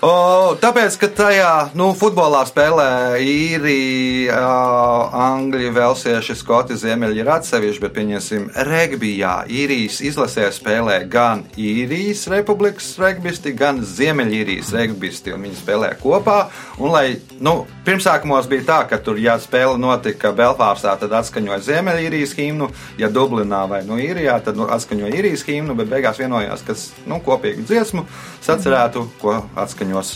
O, 0.00 0.56
tāpēc, 0.56 0.94
ka 0.96 1.08
tajā 1.12 1.48
nu, 1.76 1.90
futbolā 1.92 2.40
spēlē 2.48 3.18
īri, 3.20 4.30
uh, 4.32 5.12
angļu, 5.12 5.74
velsieši, 5.76 6.36
skoti, 6.40 6.78
ziemeļi 6.80 7.20
ir 7.20 7.28
atsevišķi, 7.34 7.82
bet, 7.84 7.92
pieņemsim, 7.98 8.46
regbijā 8.64 9.34
īrijas 9.52 9.98
izlasē 10.08 10.46
spēlē 10.56 11.02
gan 11.12 11.42
īrijas 11.52 12.24
republikas 12.32 12.94
regbisti, 13.02 13.52
gan 13.52 13.82
ziemeļīrijas 13.84 14.72
regbisti, 14.78 15.34
un 15.36 15.44
viņi 15.44 15.60
spēlē 15.60 15.92
kopā. 16.00 16.38
Un, 16.78 16.94
lai, 16.96 17.04
nu, 17.44 17.58
pirmsākumos 17.86 18.48
bija 18.50 18.66
tā, 18.68 18.78
ka 18.90 18.98
tur, 19.02 19.18
ja 19.20 19.36
spēle 19.40 19.78
notika 19.80 20.32
Belfāstā, 20.36 20.96
tad 21.00 21.14
atskaņoja 21.20 21.60
ziemeļīrijas 21.66 22.34
himnu, 22.38 22.70
ja 23.00 23.08
Dublinā 23.12 23.62
vai 23.70 23.82
nu, 23.88 23.98
īrijā, 24.00 24.36
tad 24.44 24.58
nu, 24.60 24.68
atskaņoja 24.70 25.14
īrijas 25.20 25.46
himnu, 25.48 25.76
bet 25.78 25.90
beigās 25.92 26.20
vienojās, 26.20 26.64
ka 26.66 26.76
nu, 27.10 27.20
kopīgu 27.24 27.64
dziesmu 27.68 28.04
sacerētu, 28.44 29.06
ko 29.22 29.38
atskaņos 29.64 30.12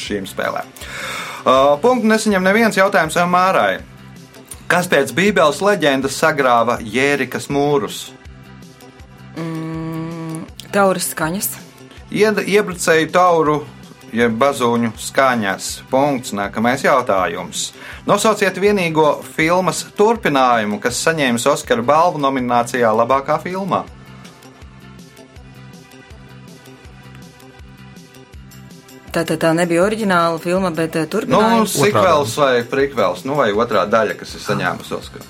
šīm 0.00 0.28
spēlēm. 0.30 0.68
Uh, 1.40 1.74
punktu 1.80 2.10
nesaņem 2.10 2.44
neviens 2.44 2.76
jautājums 2.76 3.16
Mārai. 3.30 3.80
Kas 4.70 4.86
pēc 4.86 5.10
Bībeles 5.16 5.58
leģendas 5.64 6.14
sagrāva 6.20 6.76
Jērikas 6.78 7.48
mūrus? 7.50 8.12
Tauras 10.70 11.08
skaņas. 11.10 11.48
Ied- 12.14 12.44
Iebrucēju 12.46 13.10
tauru, 13.10 13.64
jeb 14.16 14.34
bazūņu 14.40 14.92
skaņas. 14.98 15.70
Punkts. 15.90 16.34
Nākamais 16.36 16.84
jautājums. 16.84 17.70
Nosauciet 18.08 18.58
vienīgo 18.60 19.20
filmas 19.36 19.84
turpinājumu, 19.98 20.80
kas 20.82 21.00
saņēmis 21.06 21.48
Oskara 21.50 21.84
balvu 21.86 22.22
nominācijā 22.22 22.90
labākā 22.94 23.40
filmā. 23.42 23.84
Tā, 29.10 29.24
tā, 29.26 29.34
tā 29.42 29.50
nebija 29.58 29.82
oriģināla 29.82 30.38
filma, 30.38 30.70
bet 30.70 30.94
uh, 30.94 31.02
Nu, 31.02 31.10
turpinājums. 31.10 31.72
Sikvels 31.74 32.36
vai 32.38 32.52
prikvels, 32.62 33.24
nu, 33.26 33.34
vai 33.40 33.50
otrā 33.50 33.82
daļa, 33.90 34.14
kas 34.20 34.36
ir 34.38 34.44
saņēmusi 34.44 34.94
Oskaru. 34.94 35.26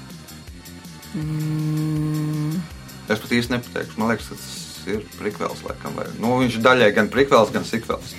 Es 3.11 3.19
pat 3.19 3.33
īsti 3.35 3.57
nepateikšu. 3.57 3.97
Man 3.99 4.13
liekas, 4.13 4.29
tas 4.31 4.91
ir 4.91 5.01
prikvels, 5.17 5.65
laikam. 5.65 5.97
Vai, 5.97 6.11
nu, 6.21 6.37
viņš 6.43 6.61
daļai 6.63 6.91
gan 6.99 7.09
prikvels, 7.13 7.55
gan 7.55 7.65
sikvels. 7.67 8.13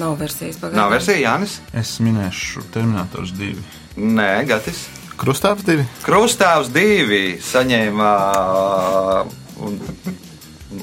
Nav 0.00 0.16
versijas 0.20 0.58
pagaidām. 0.60 0.78
Nav 0.80 0.94
versija, 0.94 1.18
Jānis? 1.24 1.58
Es 1.76 1.96
minēšu 2.04 2.66
Terminators 2.74 3.34
2. 3.36 3.56
Nē, 3.96 4.30
Gatis. 4.48 4.86
Krustāvs 5.16 5.64
divi. 5.64 5.86
Krustāvs 6.04 6.68
divi 6.74 7.38
saņēma 7.40 8.10
uh, 8.36 9.30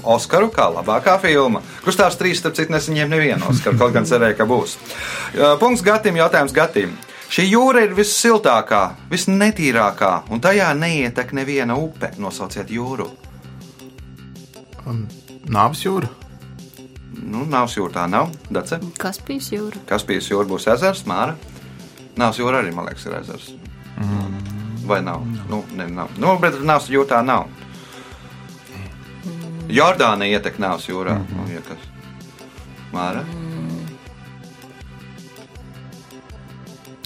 Oskaru 0.10 0.50
kā 0.54 0.66
labākā 0.74 1.20
filma. 1.22 1.62
Krustāvs 1.84 2.18
trīs, 2.18 2.42
starp 2.42 2.58
citu, 2.58 2.74
nesaņēma 2.74 3.14
nevienu 3.14 3.50
Oskaru, 3.52 3.78
kaut 3.82 3.94
gan 3.94 4.10
cerēja, 4.10 4.38
ka 4.40 4.48
būs. 4.50 4.78
Uh, 4.78 5.54
Punkts 5.62 5.86
Gatim, 5.86 6.18
jautājums 6.18 6.56
Gatim. 6.56 6.96
Šī 7.34 7.48
jūra 7.50 7.86
ir 7.86 7.94
vissiltākā, 7.98 8.82
visnetīrākā, 9.10 10.12
un 10.34 10.42
tajā 10.42 10.70
neietek 10.78 11.32
neviena 11.38 11.78
upe. 11.82 12.12
Nosauciet 12.22 12.74
jūru. 12.74 13.08
Nāves 15.50 15.82
jūra. 15.86 16.10
Nu, 17.14 17.44
nav 17.50 17.70
jūra, 17.70 17.92
tā 17.94 18.06
nav. 18.10 18.32
Dace. 18.54 18.80
Kaspijas 19.02 19.52
jūra. 19.54 19.82
Kaspijas 19.90 20.30
jūra 20.32 20.48
būs 20.50 20.66
ezers, 20.74 21.04
Māra. 21.10 21.36
Nav 22.18 22.38
jūra 22.38 22.62
arī, 22.62 22.74
man 22.74 22.90
liekas, 22.90 23.06
ir 23.10 23.18
ezers. 23.20 23.52
Vai 24.88 25.00
nav? 25.06 25.24
Nu, 25.50 25.64
ne, 25.78 25.88
nav. 25.88 26.12
Nu, 26.20 26.36
bet 26.42 26.58
nav 26.66 26.90
jūra 26.90 27.10
tā 27.14 27.22
nav. 27.26 27.48
Jordānija 29.74 30.40
ietek 30.40 30.60
nāves 30.60 30.90
jūrā. 30.90 31.16
Nu, 31.32 31.46
ja 31.54 31.62
kas. 31.66 31.86
Māra. 32.94 33.24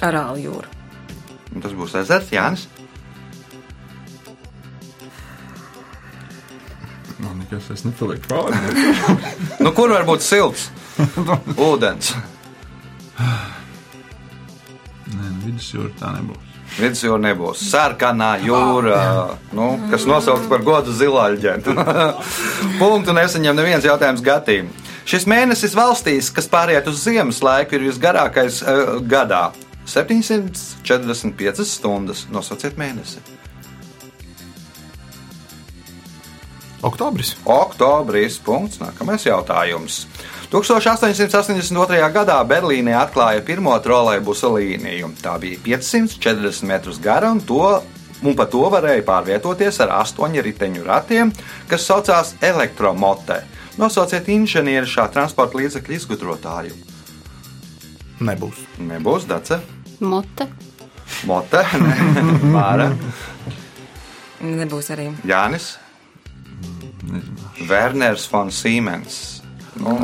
Arāla 0.04 0.40
jūra. 0.42 0.72
Un 1.54 1.64
tas 1.64 1.74
būs 1.78 1.96
ezers, 2.02 2.32
Jānis. 2.34 2.68
Man 7.18 7.40
nekas 7.42 7.72
es 7.74 7.86
nepalieku 7.86 8.30
pāri. 8.30 8.58
Nu, 9.64 9.72
kur 9.74 9.90
var 9.90 10.06
būt 10.06 10.22
silts? 10.22 10.68
Ūdens. 11.70 12.12
Nē, 15.08 15.16
nu, 15.16 15.40
vidusjūra 15.46 15.90
tā 15.98 16.12
nebūs. 16.18 16.44
Vidusjūra 16.78 17.18
nebūs. 17.24 17.64
Sarkanā 17.72 18.36
jūra, 18.44 19.00
nu, 19.58 19.70
kas 19.90 20.06
nosaukts 20.10 20.50
par 20.52 20.62
godu 20.68 20.94
zilāļģiem. 20.94 21.66
Punktu 22.82 23.16
nesaņem 23.18 23.58
neviens 23.58 23.88
jautājums 23.88 24.22
gatīm. 24.26 24.70
Šis 25.08 25.26
mēnesis 25.32 25.74
valstīs, 25.78 26.30
kas 26.36 26.50
pāriet 26.52 26.86
uz 26.92 27.00
ziemas 27.02 27.40
laiku, 27.42 27.78
ir 27.78 27.88
visgarākais 27.88 28.60
uh, 28.62 28.98
gadā- 29.02 29.48
745 29.88 31.64
stundas. 31.66 32.26
Nosauciet 32.30 32.78
mēnesi. 32.78 33.24
Oktobris. 36.86 37.36
Oktobris. 37.46 38.38
Punkts. 38.44 38.78
Nākamais 38.82 39.26
jautājums. 39.26 40.06
1882. 40.52 41.98
gadā 42.14 42.38
Berlīnē 42.48 42.94
atklāja 42.96 43.42
pirmo 43.44 43.74
trolēļbusa 43.84 44.52
līniju. 44.54 45.10
Tā 45.24 45.36
bija 45.42 45.60
540 45.66 46.68
metrus 46.70 47.00
gara 47.04 47.32
un, 47.34 47.42
to, 47.44 47.64
un 48.24 48.36
pa 48.38 48.46
to 48.48 48.62
varēja 48.72 49.04
pārvietoties 49.08 49.82
ar 49.84 49.96
astoņu 50.04 50.44
riteņu 50.46 50.86
ratiem, 50.88 51.34
kas 51.68 51.88
saucās 51.90 52.36
elektromotē. 52.46 53.42
Nosauciet 53.78 54.30
inženieri 54.34 54.88
šā 54.90 55.10
transporta 55.14 55.60
līdzekļa 55.60 55.98
izgudrotāju. 56.00 56.78
Nebūs. 58.26 58.64
Nebūs 58.82 59.28
dace, 59.30 59.60
Mote. 60.00 60.48
mote, 61.30 61.62
Māra, 62.56 62.88
Nebūs 64.42 64.90
arī. 64.94 65.12
Jānis. 65.26 65.76
Werners 67.68 68.28
von 68.32 68.52
Siemens. 68.52 69.42
Nu, 69.78 69.98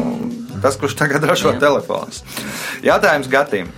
tas, 0.62 0.78
kurš 0.78 0.96
tagad 1.00 1.24
ražo 1.28 1.54
telefonus. 1.60 2.22
Jautājums 2.86 3.30
Gatim. 3.32 3.72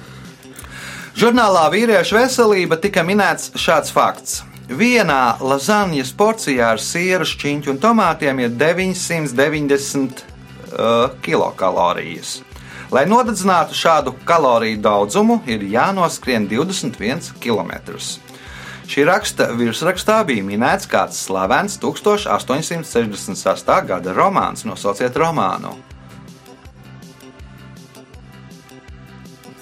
Žurnālā 1.15 1.69
vīriešu 1.71 2.17
veselība 2.17 2.75
tika 2.81 3.05
minēts 3.07 3.53
šāds 3.55 3.93
fakts. 3.95 4.41
Vienā 4.65 5.37
lazaņas 5.39 6.11
porcijā 6.17 6.73
ar 6.73 6.81
sieru, 6.81 7.27
šķiņķu 7.29 7.71
un 7.71 7.79
tomātiem 7.79 8.41
ir 8.43 8.51
990 8.59 10.23
uh, 10.25 11.13
kilokalorijas. 11.23 12.39
Lai 12.91 13.05
nodedzinātu 13.09 13.77
šādu 13.77 14.13
kaloriju 14.27 14.81
daudzumu, 14.81 15.39
ir 15.49 15.63
jānoskrien 15.69 16.49
21 16.49 17.31
km. 17.41 17.73
Šī 18.85 19.01
raksta 19.09 19.49
virsrakstā 19.57 20.19
bija 20.27 20.45
minēts 20.45 20.85
kāds 20.89 21.17
slavens 21.25 21.79
1868. 21.81 23.81
gada 23.89 24.13
romāns. 24.13 24.65
Nosauciet 24.67 25.17
romānu. 25.17 25.73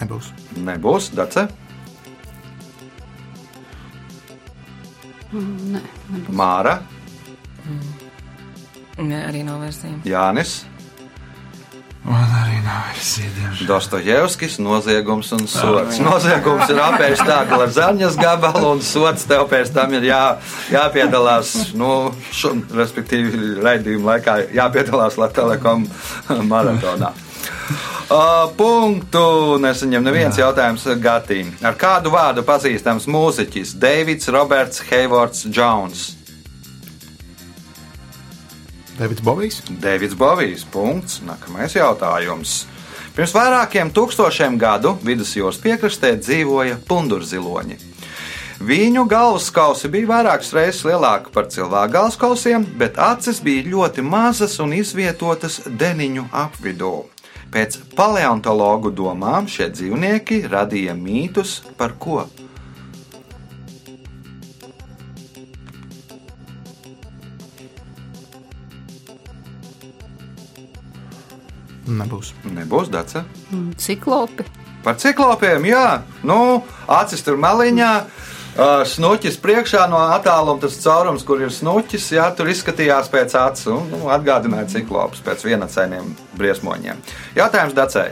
Nebūs. 0.01 0.33
Nebūs, 0.59 1.13
Dace, 1.15 1.47
Nē, 5.33 5.79
Māra, 6.29 6.75
Ne, 9.01 9.23
arī 9.25 9.39
nav 9.41 9.63
versija. 9.63 9.95
Jānis, 10.05 10.59
Man 12.03 12.31
arī 12.35 12.57
nav 12.65 12.89
diemžēl. 12.97 13.67
Dostojevskis, 13.69 14.57
noziegums 14.63 15.31
un 15.35 15.45
sots. 15.47 16.01
Noziegums 16.03 16.71
ir 16.71 16.81
apēst 16.83 17.23
tā, 17.23 17.37
ka 17.47 17.59
ar 17.63 17.71
zarņas 17.71 18.17
gabalu 18.19 18.73
un 18.75 18.81
sots 18.83 19.23
tev 19.29 19.45
pēc 19.51 19.71
tam 19.75 19.95
ir 19.95 20.09
jā, 20.09 20.23
jāpiedalās, 20.73 21.73
nu, 21.79 22.11
šo, 22.35 22.55
respektīvi, 22.75 23.55
raidījuma 23.63 24.13
laikā 24.13 24.39
jāpiedalās 24.55 25.19
Latvijas 25.19 25.33
telekom 25.33 25.87
maratonā. 26.51 27.13
Uh, 28.13 28.51
punktu 28.59 29.57
nesaņem 29.63 30.03
neviens 30.05 30.37
jautājums 30.37 30.83
Gatīm. 31.01 31.53
Ar 31.65 31.77
kādu 31.79 32.11
vārdu 32.13 32.43
pazīstams 32.45 33.07
mūziķis 33.09 33.73
Deivids 33.81 34.29
Roberts 34.33 34.83
Heivords 34.91 35.47
Jones? 35.47 36.22
Davids 38.97 39.21
Bovijs. 39.21 39.61
Deivids 39.81 40.13
Bovijs. 40.13 40.63
Punkts. 40.69 41.21
Nākamais 41.25 41.73
jautājums. 41.73 42.63
Pirms 43.13 43.33
vairākiem 43.33 43.89
tūkstošiem 43.93 44.57
gadu 44.61 44.95
vidusjūras 45.05 45.59
piekrastē 45.61 46.13
dzīvoja 46.17 46.77
pundurziloņi. 46.87 47.79
Viņu 48.63 49.03
galvaskausi 49.09 49.89
bija 49.91 50.07
vairākas 50.11 50.53
reizes 50.55 50.85
lielāki 50.87 51.33
par 51.33 51.49
cilvēku 51.51 51.93
galvaskausiem, 51.97 52.67
bet 52.77 52.99
acis 53.01 53.41
bija 53.43 53.65
ļoti 53.73 54.05
mazas 54.05 54.59
un 54.63 54.77
izvietotas 54.77 55.59
deniņu 55.65 56.29
apvidū. 56.45 56.93
Pēc 57.53 57.79
paleontologu 57.97 58.93
domām 58.93 59.49
šie 59.49 59.67
dzīvnieki 59.73 60.45
radīja 60.53 60.95
mītus 60.97 61.59
par 61.77 61.97
ko? 62.01 62.23
Nebūs. 72.01 72.33
Nebūs 72.49 72.91
daca. 72.93 73.23
Ciklopi. 73.77 74.45
Par 74.83 74.97
ciklopiem, 74.99 75.63
jā, 75.69 76.01
nu, 76.27 76.63
acis 76.91 77.23
tur 77.23 77.37
maliņā. 77.39 77.91
ā, 78.53 78.65
Snuķis 78.85 79.39
priekšā 79.41 79.85
no 79.89 80.01
attāluma 80.13 80.59
tas 80.61 80.75
caurums, 80.83 81.23
kur 81.23 81.39
ir 81.41 81.53
snuķis, 81.55 82.09
jā, 82.17 82.27
tur 82.35 82.51
izskatījās 82.51 83.07
pēc 83.09 83.37
acu. 83.39 83.77
un, 83.77 83.87
Nu, 83.93 84.09
atgādināja 84.11 84.67
ciklopus 84.75 85.23
pēc 85.23 85.45
vienacainiem 85.47 86.11
briesmoņiem. 86.37 86.99
Jautājums 87.35 87.73
Dacei. 87.73 88.11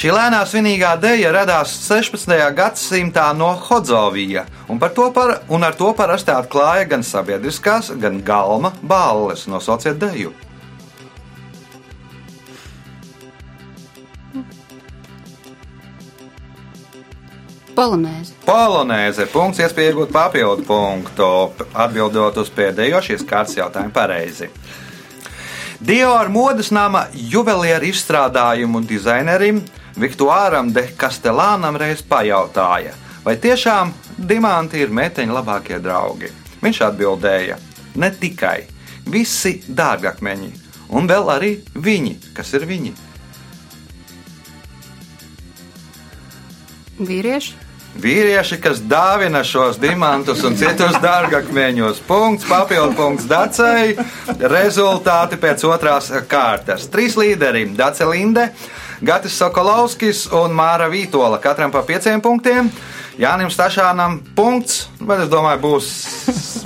Šī 0.00 0.14
lēnā 0.14 0.38
svinīgā 0.48 0.94
dēļa 0.96 1.30
radās 1.34 1.74
16. 1.84 2.30
gadsimtā 2.56 3.26
no 3.36 3.50
Hodzovija, 3.66 4.46
un, 4.68 4.78
par 4.78 4.94
to 4.96 5.10
par, 5.12 5.42
un 5.52 5.66
ar 5.66 5.74
to 5.76 5.90
parasti 5.92 6.32
atklāja 6.32 6.86
gan 6.88 7.02
sabiedriskās, 7.04 7.90
gan 8.00 8.22
galma 8.24 8.70
balles. 8.80 9.44
Nosauciet 9.50 9.98
dēļu. 10.00 10.32
Polonēzi. 17.80 18.34
Polonēze. 18.44 19.24
Punkts, 19.32 19.62
iespēja 19.64 19.94
iegūt 19.94 20.10
papildu 20.12 20.66
punktu. 20.68 21.28
Atbildot 21.72 22.36
uz 22.42 22.50
pēdējo 22.52 22.98
šīs 23.06 23.22
kārtas 23.24 23.56
jautājumu 23.56 23.94
pareizi. 23.94 24.50
Dior 25.80 26.28
modes 26.28 26.68
nama 26.76 27.06
juvelieru 27.16 27.88
izstrādājumu 27.88 28.82
dizainerim 28.84 29.62
Viktoram 29.96 30.68
de 30.76 30.82
Castellānam 31.00 31.78
reiz 31.80 32.02
pajautāja, 32.04 32.92
vai 33.24 33.34
tiešām 33.40 33.94
diamanti 34.28 34.82
ir 34.84 34.92
meteņa 34.92 35.38
labākie 35.38 35.80
draugi. 35.80 36.28
Viņš 36.60 36.82
atbildēja, 36.90 37.56
ne 37.96 38.12
tikai 38.12 38.58
visi 39.08 39.54
dārgakmeņi, 39.66 40.52
un 40.92 41.08
vēl 41.08 41.32
arī 41.32 41.50
viņi, 41.72 42.14
kas 42.36 42.52
ir 42.60 42.68
viņi. 42.68 42.94
Vīrieši. 47.00 47.69
Vīrieši, 47.98 48.60
kas 48.62 48.78
dāvina 48.86 49.42
šos 49.44 49.78
diamantus 49.82 50.44
un 50.46 50.54
citus 50.56 50.94
dārgakmeņus. 51.02 51.98
Punkts, 52.06 52.46
papildu 52.48 52.94
punkts 52.96 53.26
Dacei. 53.28 53.96
Rezultāti 54.38 55.38
pēc 55.40 55.64
otrās 55.66 56.12
kārtas. 56.30 56.86
Trīs 56.92 57.18
līderi- 57.18 57.66
Dace 57.80 58.06
Linde, 58.06 58.50
Gatis 59.02 59.34
Sokolovskis 59.36 60.28
un 60.32 60.54
Māra 60.54 60.88
Vītola. 60.88 61.40
Katram 61.42 61.70
pa 61.70 61.82
pieciem 61.82 62.20
punktiem. 62.20 62.70
Jānim 63.18 63.50
Stašānam 63.50 64.20
punkts, 64.36 64.88
bet 65.00 65.20
es 65.20 65.28
domāju, 65.28 65.60
būs 65.60 65.90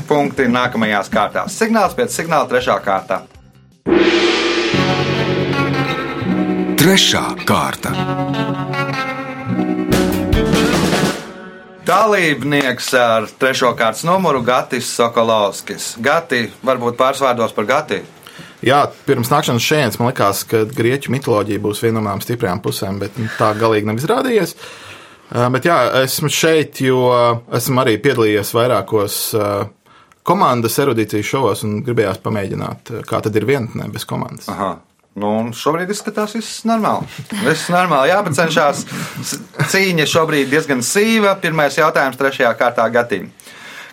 punkti 0.06 0.46
nākamajās 0.46 1.10
kārtās. 1.10 1.56
Signāls 1.56 1.96
pēc 1.96 2.14
signāla 2.14 2.46
trešā 2.52 2.78
kārtā. 2.84 3.22
Trešā 6.78 7.26
kārta. 7.48 8.83
Dalībnieks 11.84 12.86
ar 12.96 13.26
trešo 13.38 13.74
kārtas 13.76 14.06
numuru 14.08 14.40
Gatis 14.44 14.88
Sokolovskis. 14.96 15.90
Gati, 16.00 16.46
varbūt 16.64 16.96
pāris 16.96 17.20
vārdos 17.20 17.52
par 17.52 17.66
Gati. 17.68 17.98
Jā, 18.64 18.78
pirms 19.04 19.28
nākšanas 19.28 19.66
šeit 19.66 19.98
man 20.00 20.08
likās, 20.08 20.40
ka 20.48 20.62
grieķu 20.64 21.12
mitoloģija 21.12 21.60
būs 21.60 21.82
viena 21.84 21.98
no 21.98 22.06
manām 22.06 22.22
stiprajām 22.24 22.62
pusēm, 22.64 23.02
bet 23.02 23.18
nu, 23.20 23.28
tā 23.36 23.50
galīgi 23.60 23.90
nav 23.90 24.00
izrādījies. 24.00 24.56
Bet 25.52 25.68
jā, 25.68 25.76
esmu 26.06 26.32
šeit, 26.32 26.80
jo 26.80 27.02
esmu 27.52 27.84
arī 27.84 27.98
piedalījies 28.00 28.54
vairākos 28.56 29.20
komandas 30.24 30.80
erudīcijas 30.80 31.28
šovos 31.34 31.66
un 31.68 31.82
gribējās 31.84 32.24
pamēģināt, 32.24 32.94
kā 33.04 33.20
tad 33.20 33.36
ir 33.36 33.44
vienotnē 33.50 33.90
bez 33.92 34.08
komandas. 34.08 34.48
Aha. 34.48 34.78
Nu, 35.14 35.30
šobrīd 35.54 35.92
izskatās, 35.94 36.32
viss 36.34 36.64
normāli. 36.66 37.06
Viss 37.44 37.68
normāli, 37.70 38.10
jāpacenšas. 38.10 38.80
S- 39.22 39.38
Cīņa 39.70 40.08
šobrīd 40.10 40.50
diezgan 40.50 40.82
sīva. 40.82 41.36
Pirmais 41.40 41.76
jautājums 41.78 42.18
trešajā 42.18 42.50
kārtā 42.58 42.88
Gatim. 42.90 43.28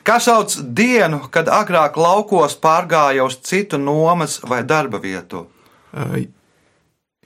Kā 0.02 0.16
sauc 0.18 0.56
dienu, 0.74 1.20
kad 1.30 1.46
agrāk 1.54 2.00
laukos 2.02 2.56
pārgāja 2.58 3.22
uz 3.28 3.38
citu 3.46 3.78
nomas 3.78 4.40
vai 4.50 4.64
darba 4.66 4.98
vietu? 5.04 5.46
Uh, 5.94 6.24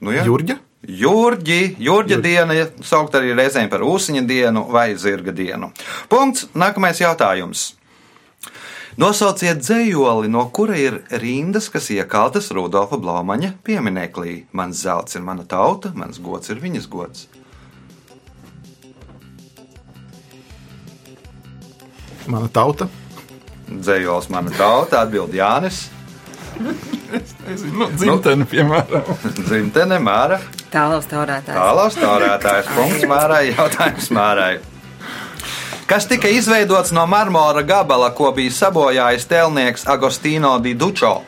Nu, 0.04 0.12
ja? 0.12 0.26
Jurģa? 0.28 0.58
Jurģi, 0.86 1.76
Jurģa 1.82 2.18
diena, 2.22 2.52
ja 2.54 2.66
saukt 2.84 3.14
arī 3.16 3.32
reizēm 3.34 3.70
par 3.72 3.80
ūsuņa 3.80 4.20
dienu 4.28 4.66
vai 4.70 4.90
zirga 5.00 5.32
dienu. 5.34 5.70
Punkts. 6.12 6.50
Nākamais 6.54 7.00
jautājums. 7.00 7.70
Nosauciet 8.96 9.60
dzējoli, 9.60 10.30
no 10.32 10.46
kura 10.56 10.76
ir 10.80 11.02
rindas, 11.20 11.68
kas 11.72 11.90
iekaltas 11.92 12.48
Rudolfa 12.56 12.96
Blaumaņa 12.96 13.52
piemineklī. 13.66 14.46
Mans 14.56 14.80
zelts 14.86 15.18
ir 15.18 15.24
mana 15.26 15.44
tauta, 15.44 15.92
mans 15.94 16.16
gods 16.22 16.48
ir 16.52 16.62
viņas 16.62 16.88
gods. 16.88 17.26
Mana 22.26 22.48
tauta. 22.48 22.88
Dzējols 23.68 24.30
mana 24.32 24.54
tauta, 24.56 25.04
atbild 25.04 25.34
Jānis, 25.36 25.84
Nu, 26.56 26.72
dzimtene, 27.98 28.46
piemēram. 28.48 29.10
Zimtene, 29.48 29.98
Māra. 30.02 30.38
Tālaus 30.72 31.08
taurētājs. 31.10 31.56
Tālāk, 31.56 31.98
taurētājs 32.00 32.70
punkts 32.72 33.04
Mārai, 33.10 33.42
jautājums 33.52 34.08
Mārai. 34.16 34.54
Kas 35.86 36.08
tika 36.10 36.28
izveidots 36.28 36.90
no 36.90 37.06
marmora 37.06 37.62
gabala, 37.62 38.10
ko 38.10 38.32
bija 38.34 38.50
sabojājis 38.50 39.26
tēlnieks 39.30 39.86
Agostino 39.86 40.56
di 40.58 40.74
Dučo? 40.74 41.20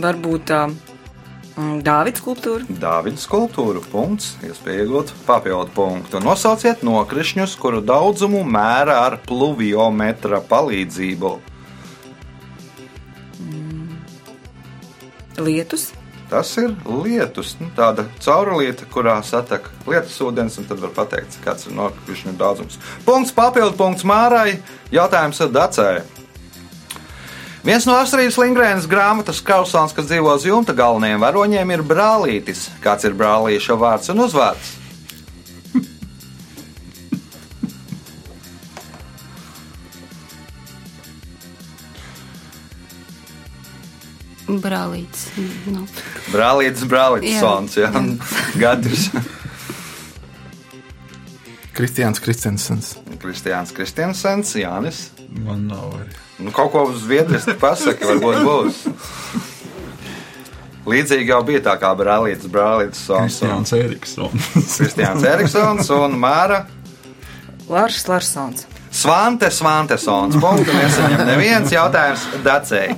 Varbūt 0.00 0.50
uh, 0.56 0.72
Dāvids 1.86 2.22
skulptūra. 2.22 2.64
Dāvidas 2.82 3.28
skulptūra 3.28 3.82
punkts, 3.92 4.32
iespēja 4.46 4.86
iegūt 4.86 5.12
papildu 5.26 5.70
punktu. 5.76 6.18
Nosauciet 6.24 6.82
nokrišņus, 6.86 7.54
kuru 7.60 7.84
daudzumu 7.84 8.42
mēra 8.42 9.00
ar 9.04 9.18
pluviometra 9.26 10.40
palīdzību. 10.50 11.36
Lietus. 15.40 15.90
Tas 16.30 16.52
ir 16.62 16.70
lietus, 16.86 17.56
nu, 17.58 17.66
tāda 17.74 18.04
caurlieta, 18.22 18.86
kurā 18.92 19.16
satek 19.26 19.66
lietus 19.88 20.14
ūdens, 20.22 20.60
un 20.62 20.68
tad 20.68 20.78
var 20.78 20.92
pateikt, 20.94 21.40
kāds 21.42 21.66
ir 21.66 21.74
nokrišņu 21.74 22.36
daudzums. 22.38 22.78
Punkts, 23.02 23.34
papildu 23.34 23.74
punkts 23.80 24.06
Mārai, 24.06 24.60
jautājums 24.94 25.42
ir 25.42 25.50
Dacē. 25.56 25.90
Viens 27.66 27.84
no 27.84 27.98
Astrīdas 27.98 28.38
Lingrēnas 28.40 28.86
grāmatas 28.88 29.42
kausāns, 29.44 29.92
kas 29.92 30.06
dzīvo 30.08 30.38
jumta 30.46 30.72
galvenajiem 30.72 31.20
varoņiem, 31.26 31.74
ir 31.74 31.82
brālītis. 31.84 32.68
Kāds 32.80 33.04
ir 33.10 33.18
brālīša 33.18 33.76
vārds 33.76 34.14
un 34.14 34.22
uzvārds? 34.24 34.79
Brālītis. 44.58 45.28
Nu, 45.70 45.84
Brālītis, 46.32 46.82
brālītis, 46.90 47.36
Jā. 47.36 47.42
sons, 47.44 47.76
jā, 47.78 47.90
gadus. 48.62 49.08
Kristiāns 51.76 52.20
Kristensens. 52.20 52.96
Kristiāns 53.22 53.70
Kristiansens, 53.76 54.50
Jānis. 54.58 55.04
Man 55.46 55.68
nav 55.70 55.94
arī. 56.00 56.10
Nu, 56.40 56.50
kaut 56.56 56.72
ko 56.74 56.82
uz 56.90 57.04
zviedriski 57.04 57.54
pasaki, 57.60 58.04
varbūt 58.08 58.42
būs. 58.44 58.82
Līdzīgi 60.90 61.28
jau 61.30 61.40
bija 61.46 61.60
tā 61.68 61.74
kā 61.80 61.92
brālītis, 61.94 62.48
brālītis, 62.50 63.04
sons. 63.06 63.38
un 63.44 63.52
Kristiāns 63.62 63.72
Eriksons. 63.76 64.50
Kristiāns 64.80 65.26
Eriksons 65.28 65.90
un 66.00 66.16
Māra. 66.20 66.64
Lārs 67.70 68.02
Larsons. 68.10 68.66
Svante 68.90 69.46
Svantesons. 69.54 70.34
Punktu 70.42 70.72
nesaņem 70.74 71.20
neviens 71.28 71.70
jautājums 71.70 72.24
Dacei. 72.42 72.96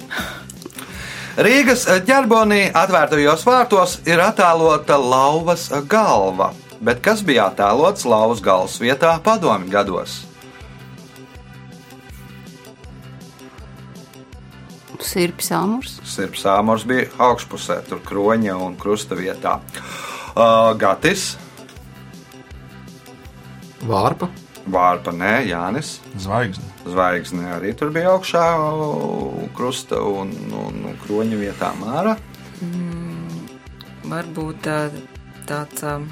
Rīgas 1.33 1.87
ģerbonī 2.05 2.67
atvērtajos 2.77 3.47
vārtos 3.49 3.95
ir 4.05 4.21
attēlota 4.21 4.99
lauvas 5.01 5.71
galva, 5.89 6.51
bet 6.85 7.01
kas 7.01 7.23
bija 7.25 7.47
attēlots 7.49 8.05
lauvas 8.05 8.43
galvas 8.45 8.77
vietā 8.83 9.15
padomju 9.25 9.73
gados? 9.73 10.19
Sirpis 15.03 15.49
āmurs. 15.57 15.97
Sirps 16.07 16.45
āmurs 16.47 16.85
bija 16.89 17.09
augšpusē, 17.25 17.81
tur 17.89 18.05
kroņa 18.05 18.59
un 18.69 18.77
krusta 18.77 19.17
vietā. 19.19 19.57
Uh, 20.37 20.77
Gatis, 20.79 21.33
Vārpa. 23.83 24.29
Vārpa, 24.71 25.11
nē, 25.11 25.35
Jānis. 25.51 25.97
Zvaigzne. 26.23 26.69
Zvaigzne 26.87 27.55
arī 27.57 27.73
tur 27.79 27.91
bija 27.95 28.13
augšā, 28.15 28.43
krusta 29.57 29.99
un, 30.07 30.31
un, 30.55 30.83
un 30.91 30.99
kroņa 31.03 31.39
vietā 31.41 31.73
Māra. 31.81 32.17
Varbūt 34.13 34.69
uh, 34.71 34.99
tāds 35.49 35.83
um, 35.87 36.07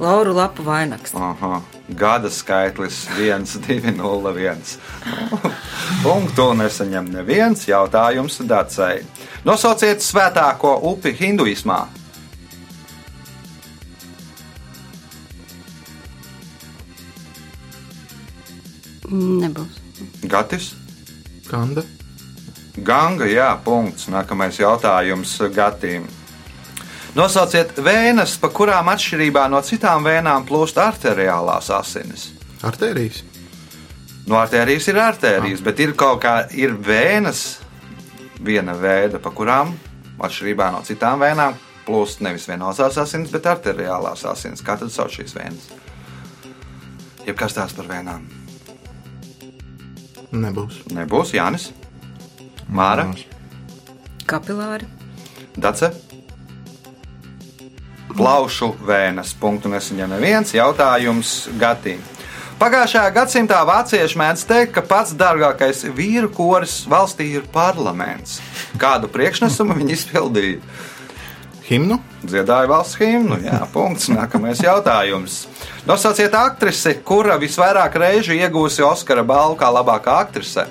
Lauru 0.00 0.32
lapu 0.32 0.64
vainags. 0.64 1.12
Aha. 1.14 1.60
Gada 1.88 2.30
skaitlis 2.32 3.04
1, 3.18 3.44
2, 3.68 3.92
0, 3.96 4.32
1. 4.32 4.62
Punktu 6.02 6.46
nesaņem 6.56 7.10
neviens 7.12 7.66
jautājums 7.68 8.40
Dacei. 8.48 9.02
Nosauciet 9.44 10.00
svētāko 10.00 10.78
upi 10.92 11.12
hinduismā. 11.18 11.82
Nebūs. 19.12 19.80
Gatis, 20.26 20.72
Kanda. 21.48 21.84
Ganga, 22.80 23.26
jā, 23.28 23.50
punkts. 23.64 24.08
Nākamais 24.08 24.56
jautājums 24.60 25.34
Gatīm. 25.52 26.06
Nosauciet 27.12 27.76
vēnes, 27.76 28.38
pa 28.40 28.48
kurām 28.48 28.88
atšķirībā 28.88 29.44
no 29.52 29.60
citām 29.60 30.06
vēnām 30.08 30.46
plūst 30.48 30.80
arteriālās 30.80 31.68
asinis. 31.76 32.30
Artērijas. 32.64 33.20
No 34.24 34.38
artērijas 34.40 34.88
ir 34.88 35.00
artērijas, 35.02 35.60
bet 35.60 35.82
ir 35.84 35.92
kaut 35.98 36.22
kā 36.24 36.36
ir 36.56 36.72
vēnes, 36.72 37.58
viena 38.40 38.72
veida, 38.78 39.20
pa 39.20 39.34
kurām 39.34 39.74
atšķirībā 40.22 40.70
no 40.72 40.80
citām 40.86 41.20
vēnām 41.20 41.58
plūst 41.84 42.24
nevis 42.24 42.48
vienosās 42.48 42.96
asins, 43.02 43.32
bet 43.34 43.50
arteriālās 43.50 44.24
asins. 44.32 44.64
Kā 44.64 44.78
tad 44.80 44.94
sauc 44.94 45.12
šīs 45.12 45.36
vēnes? 45.36 45.68
Jeb 47.26 47.36
kas 47.36 47.58
tās 47.58 47.76
par 47.76 47.90
vēnām? 47.90 48.41
Nebūs. 50.32 50.80
Nebūs 50.96 51.34
Jānis, 51.36 51.68
Māra, 52.72 53.04
Kapilāri. 54.28 54.86
Dace. 55.60 55.90
Plaušu 58.12 58.70
vēnes. 58.86 59.34
Punktu 59.40 59.68
nesaņem 59.72 60.14
neviens 60.14 60.54
jautājums 60.56 61.34
Gatīm. 61.60 62.00
Pagājušajā 62.62 63.10
gadsimtā 63.16 63.58
vācieši 63.66 64.18
mēdz 64.20 64.44
teikt, 64.46 64.72
ka 64.76 64.84
pats 64.86 65.16
dārgākais 65.18 65.82
vīru 65.96 66.30
koris 66.30 66.82
valstī 66.88 67.32
ir 67.40 67.48
parlaments. 67.52 68.38
Kādu 68.78 69.10
priekšnesumu 69.10 69.74
viņi 69.80 69.96
izpildīja? 69.96 70.60
Himnu. 71.68 71.98
Dziedāja 72.24 72.68
valsts 72.70 72.98
himnu. 73.00 73.38
Jā, 73.44 73.62
punkts. 73.72 74.08
Nākamais 74.12 74.60
jautājums. 74.62 75.46
Nosauciet 75.88 76.34
aktrisi, 76.34 76.94
kura 77.06 77.38
visvairāk 77.40 77.96
reižu 78.02 78.36
iegūsi 78.36 78.84
Oskara 78.86 79.24
balvu 79.26 79.58
kā 79.60 79.70
labākā 79.72 80.18
aktrise. 80.22 80.66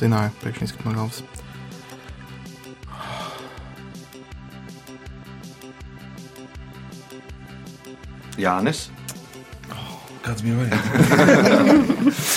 Zināju, 0.00 0.32
izkrīt 0.50 0.86
no 0.88 0.96
galvas. 0.96 1.22
Jānis. 8.40 8.88
Kāds 10.22 10.42
bija 10.42 10.54
vajadzīgs? 10.62 12.32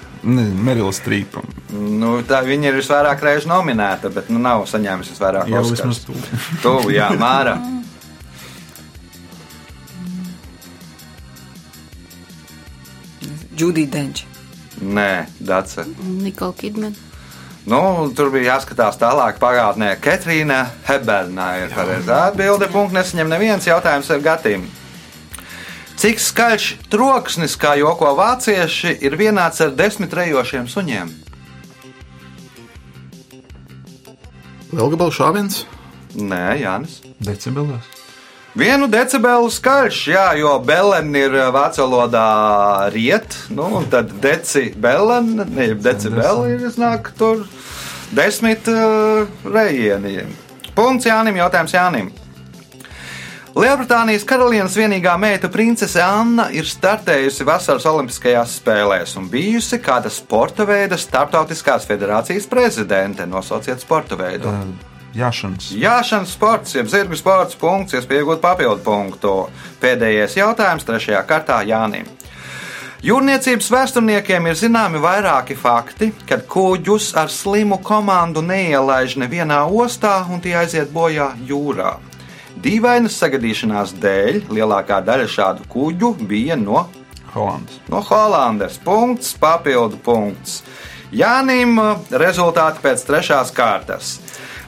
Merila 0.22 0.92
Strīpa. 0.92 1.42
Nu, 1.72 2.18
tā 2.28 2.42
viņa 2.44 2.70
ir 2.70 2.78
visvairāk 2.80 3.22
reižu 3.24 3.48
nominēta, 3.48 4.10
bet 4.12 4.28
nu, 4.28 4.40
nav 4.42 4.66
saņēmusi 4.68 5.14
visvairāk 5.14 5.48
Jau 5.48 5.62
Oskars. 5.64 5.80
vismaz 5.80 6.02
tuvu. 6.04 6.40
Tuvu, 6.64 6.90
jā, 6.92 7.08
Māra. 7.20 7.56
Džudija 13.56 13.90
Denča. 13.92 14.24
Nē, 14.80 15.26
Dace. 15.40 15.84
Nikola 16.04 16.52
Kidman. 16.56 16.94
Nu, 17.68 18.08
tur 18.16 18.30
bija 18.32 18.54
jāskatās 18.54 18.96
tālāk 19.00 19.36
pagātnē. 19.40 19.92
Katrīna 20.00 20.62
Hebernā 20.88 21.48
ir 21.66 21.74
pareizā 21.74 22.22
atbilde. 22.30 22.70
Punkts 22.72 22.96
nesaņem 22.96 23.28
neviens 23.28 23.68
jautājums 23.68 24.08
ar 24.10 24.22
gatīm. 24.24 24.64
Cik 26.00 26.20
skaļš 26.24 26.66
troksnis, 26.88 27.58
kā 27.60 27.74
joko 27.76 28.14
vācieši, 28.16 28.94
ir 29.04 29.18
vienāds 29.20 29.60
ar 29.60 29.74
desmit 29.76 30.14
rejošiem 30.16 30.64
suņiem? 30.64 31.10
Lielgabalu 34.72 35.12
šāviens. 35.12 35.66
Nē, 36.16 36.56
Jānis. 36.62 37.02
Decibelos. 37.20 37.84
Vienu 38.56 38.88
decibelu 38.88 39.52
skaļš, 39.52 39.98
jā, 40.14 40.24
jo 40.40 40.54
belen 40.64 41.12
ir 41.20 41.36
eh, 41.36 41.50
vācu 41.52 41.84
valodā 41.84 42.24
riet, 42.96 43.36
nu, 43.52 43.68
un 43.82 43.90
tad 43.92 44.16
decibelen, 44.24 45.34
ne, 45.52 45.68
decibeli 45.76 46.56
ir 46.56 46.64
iznāk 46.70 47.12
tur 47.20 47.44
desmit 48.16 48.72
uh, 48.72 49.28
rejieni. 49.44 50.24
Punkts 50.74 51.12
Jānim, 51.12 51.36
jautājums 51.44 51.76
Jānim. 51.76 52.10
Lielbritānijas 53.50 54.22
karalienes 54.22 54.76
vienīgā 54.78 55.16
meita 55.18 55.48
princese 55.50 55.98
Anna 56.04 56.46
ir 56.54 56.68
startējusi 56.70 57.42
vasaras 57.48 57.86
Olimpiskajās 57.90 58.52
spēlēs 58.60 59.16
un 59.18 59.26
bijusi 59.32 59.80
kāda 59.82 60.12
sporta 60.12 60.62
veida 60.68 60.94
starptautiskās 61.00 61.88
federācijas 61.88 62.46
prezidente. 62.46 63.26
Nosauciet 63.26 63.82
sporta 63.82 64.14
veidu. 64.18 64.52
Jāšanas. 65.18 65.72
Jāšanas 65.74 66.36
sports, 66.36 66.76
jeb 66.78 66.86
zirgu 66.92 67.18
sports, 67.18 67.58
punkts, 67.58 67.96
iespēja 67.98 68.22
iegūt 68.22 68.42
papildu 68.44 68.84
punktu. 68.86 69.32
Pēdējais 69.82 70.36
jautājums 70.38 70.86
trešajā 70.86 71.24
kārtā 71.26 71.58
Jānim. 71.66 72.06
Jūrniecības 73.02 73.70
vēsturniekiem 73.72 74.46
ir 74.46 74.60
zināmi 74.60 75.00
vairāki 75.02 75.56
fakti, 75.58 76.12
kad 76.28 76.44
kuģus 76.46 77.16
ar 77.18 77.32
slimu 77.32 77.80
komandu 77.82 78.44
neielaiž 78.46 79.18
nevienā 79.24 79.64
ostā 79.66 80.20
un 80.30 80.38
tie 80.44 80.54
aiziet 80.60 80.94
bojā 80.94 81.32
jūrā. 81.48 81.96
Dīvainas 82.60 83.14
sagadīšanās 83.16 83.94
dēļ 84.02 84.42
lielākā 84.52 84.98
daļa 85.04 85.28
šādu 85.32 85.64
kuģu 85.72 86.10
bija 86.28 86.58
no, 86.60 86.82
Holandas. 87.32 87.78
no 87.88 88.02
Holandes. 88.04 88.76
Punkts, 88.84 89.32
papildu 89.40 89.96
punkts. 90.04 90.58
Jānim 91.10 91.78
uh, 91.80 91.96
rezultāti 92.20 92.82
pēc 92.84 93.06
trešās 93.08 93.54
kārtas. 93.56 94.18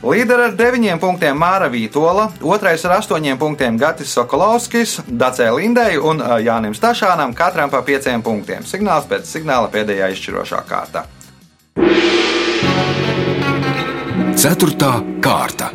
Līderi 0.03 0.49
ar 0.49 0.57
deviņiem 0.59 0.99
punktiem 0.99 1.37
Māra 1.39 1.69
Vītola, 1.71 2.31
otrais 2.43 2.83
ar 2.89 2.97
astoņiem 2.97 3.37
punktiem 3.39 3.77
Gatis 3.79 4.17
Sokolovskis, 4.17 4.97
Dacē 5.07 5.53
Lindei 5.53 6.01
un 6.01 6.25
uh, 6.25 6.39
Jānim 6.43 6.73
Stašānam 6.75 7.37
katram 7.37 7.71
pa 7.71 7.85
pieciem 7.85 8.25
punktiem. 8.25 8.65
Signāls 8.65 9.05
pēc 9.11 9.29
signāla 9.29 9.69
pēdējā 9.71 10.09
izšķirošā 10.17 10.65
kārta. 10.65 11.05
Ceturtā 14.33 14.97
kārta. 15.23 15.69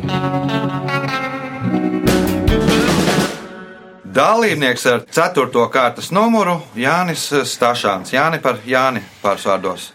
Dalībnieks 4.18 4.82
ar 4.90 5.04
4. 5.14 5.46
kārtas 5.70 6.08
numuru 6.10 6.56
Jānis 6.74 7.28
Stašāns. 7.46 8.10
Jāni 8.10 8.40
par 8.42 8.56
Jāni 8.66 9.04
pārsvārdos. 9.22 9.92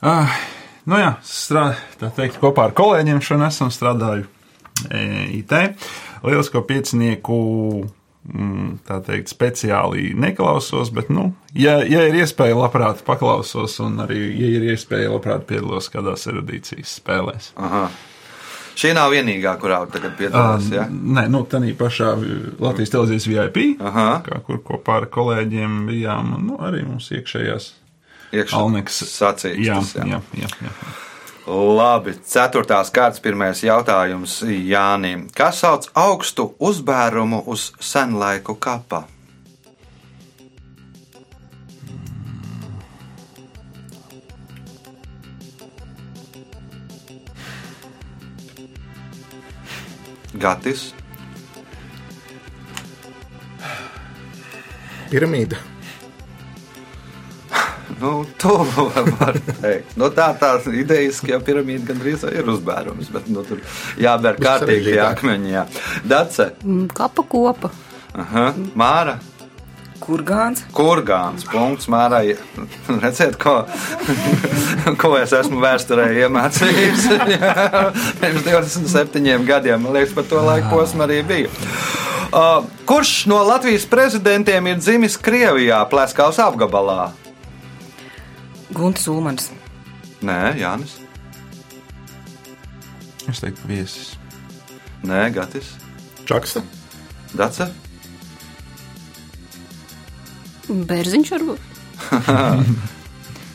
Ah, 0.00 0.32
nu 0.88 0.96
jā, 0.96 1.10
strād, 1.28 1.76
tā 2.00 2.08
teikt, 2.16 2.38
kopā 2.40 2.70
ar 2.70 2.72
kolēģiem 2.78 3.20
šodien 3.20 3.50
esam 3.50 3.68
strādāju 3.74 4.24
e, 4.88 5.02
IT. 5.42 5.52
Lielisko 6.24 6.62
piecinieku, 6.70 7.36
mm, 8.32 8.70
tā 8.88 9.02
teikt, 9.04 9.28
speciāli 9.34 10.14
neklausos, 10.16 10.88
bet, 10.96 11.12
nu, 11.12 11.26
ja, 11.52 11.82
ja 11.84 12.06
ir 12.08 12.16
iespēja, 12.22 12.56
labprāt 12.56 13.04
paklausos, 13.04 13.76
un 13.84 14.00
arī, 14.06 14.22
ja 14.40 14.54
ir 14.56 14.70
iespēja, 14.72 15.12
labprāt 15.12 15.44
piedalos 15.52 15.92
kādās 15.92 16.24
erudīcijas 16.32 16.96
spēlēs. 17.02 17.52
Aha. 17.60 17.90
Šī 18.80 18.94
nav 18.96 19.12
vienīgā, 19.12 19.52
kurā 19.60 19.82
tagad 19.92 20.14
piedalās. 20.16 20.70
Ja? 20.72 20.86
Nē, 20.88 21.26
nu, 21.28 21.42
tā 21.44 21.60
pašā 21.76 22.14
Latvijas 22.62 22.94
televīzijas 22.94 23.28
VIP, 23.28 23.60
Aha. 23.84 24.06
kā, 24.24 24.40
kur 24.46 24.62
kopā 24.64 25.02
ar 25.02 25.08
kolēģiem 25.12 25.84
bijām, 25.90 26.32
nu, 26.46 26.56
arī 26.64 26.86
mums 26.86 27.10
iekšējās 27.12 27.68
Alneks. 28.56 29.02
sacīkstas. 29.10 29.94
Jā, 29.98 30.06
jā. 30.06 30.22
jā, 30.32 30.46
jā, 30.46 30.70
jā. 30.70 30.96
Labi, 31.50 32.14
ceturtās 32.24 32.92
kārtas 32.94 33.20
pirmais 33.20 33.60
jautājums 33.64 34.38
Jānim. 34.46 35.26
Kas 35.34 35.64
sauc 35.64 35.88
augstu 35.98 36.52
uzbērumu 36.62 37.42
uz 37.50 37.72
senlaiku 37.82 38.54
kapa? 38.54 39.04
Gatis, 50.38 50.92
Piramīda. 55.10 55.56
nu, 58.00 58.24
to 58.38 58.52
var 58.78 59.34
teikt. 59.60 59.96
Nu, 59.98 60.06
tā 60.14 60.28
tā 60.38 60.52
idejiski 60.72 61.32
jau 61.34 61.40
piramīda 61.44 61.90
gandrīz 61.90 62.22
ir 62.30 62.46
uzbērums, 62.48 63.10
bet 63.12 63.26
nu, 63.28 63.42
tur 63.44 63.58
jāber 64.00 64.38
kārtīgi 64.40 64.94
akmeņi. 65.02 65.50
Jā. 65.56 65.64
Dace, 66.06 66.52
Mm, 66.62 66.86
Kapa 66.94 67.22
kopa. 67.26 67.70
aha, 68.14 68.52
Māra. 68.78 69.18
Kurgāns. 70.00 70.62
Kurgāns. 70.74 71.44
Punkts 71.48 71.88
Mārai. 71.92 72.34
Redziet, 73.02 73.36
ko, 73.40 73.60
ko 75.02 75.12
es 75.20 75.34
esmu 75.36 75.60
vēsturē 75.62 76.08
iemācījis. 76.24 77.08
Pirms 78.22 78.46
27 78.46 79.44
gadiem, 79.48 79.84
man 79.84 79.98
liekas, 79.98 80.14
par 80.16 80.28
to 80.30 80.44
laiku 80.46 80.72
posmu 80.72 81.04
arī 81.06 81.20
bija. 81.28 81.52
Uh, 82.30 82.62
kurš 82.86 83.26
no 83.30 83.40
Latvijas 83.42 83.84
prezidentiem 83.90 84.70
ir 84.70 84.78
dzimis 84.78 85.18
Krievijā, 85.18 85.82
Plēskaus 85.90 86.38
apgabalā? 86.42 87.10
Gunts 88.70 89.08
Ulmans. 89.10 89.50
Nē, 90.22 90.54
Jānis. 90.60 90.94
Es 93.30 93.42
teiktu, 93.42 93.66
viesis. 93.70 94.14
Nē, 95.06 95.26
Gatis. 95.34 95.74
Čaksta. 96.28 96.62
Dace. 97.34 97.70
Bērziņš 100.70 101.30
varbūt. 101.34 101.68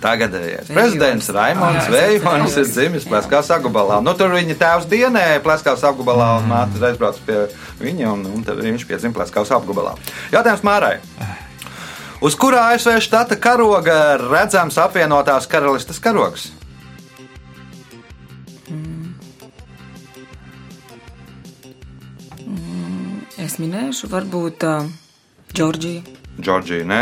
Tagadējais 0.06 0.68
prezidents 0.70 1.30
Raimons 1.34 1.88
Vējons 1.90 2.58
ir 2.60 2.68
dzimis 2.70 3.08
Plēskās 3.10 3.50
apgabalā. 3.56 4.02
Nu, 4.06 4.14
tur 4.18 4.36
viņa 4.36 4.58
tēvs 4.60 4.90
dienēja 4.92 5.40
Plēskās 5.46 5.86
apgabalā 5.88 6.28
un 6.42 6.50
māte 6.52 6.82
aizbrauca 6.84 7.24
pie 7.26 7.40
viņa, 7.82 8.12
un, 8.12 8.28
un 8.36 8.44
tad 8.46 8.60
viņš 8.62 8.86
piedzima 8.90 9.16
Plēskās 9.18 9.54
apgabalā. 9.56 9.96
Jautājums 10.36 10.66
Mārai. 10.68 11.00
Uz 12.26 12.38
kurā 12.40 12.68
ASV 12.76 13.00
štata 13.04 13.40
karoga 13.40 14.18
redzams 14.22 14.78
apvienotās 14.82 15.50
karalistes 15.50 16.02
karogs? 16.04 16.52
Es 23.46 23.60
minēšu, 23.62 24.10
varbūt 24.10 24.64
uh, 24.66 24.88
Džordžija. 25.54 26.25
Džordžija, 26.40 26.86
nē, 26.90 27.02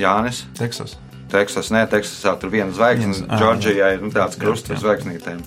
Jānis. 0.00 0.44
Teksas. 0.58 0.96
Teksas, 1.30 1.70
nē, 1.74 1.84
Teksasā 1.90 2.34
tur 2.40 2.50
viena 2.52 2.72
zvaigzne. 2.74 3.12
Viens, 3.12 3.24
ā, 3.26 3.38
Džordžijā 3.38 3.92
ir 3.96 4.04
nu, 4.04 4.10
tāds 4.14 4.38
krusts 4.40 4.72
ar 4.72 4.80
zvaigznītēm. 4.82 5.42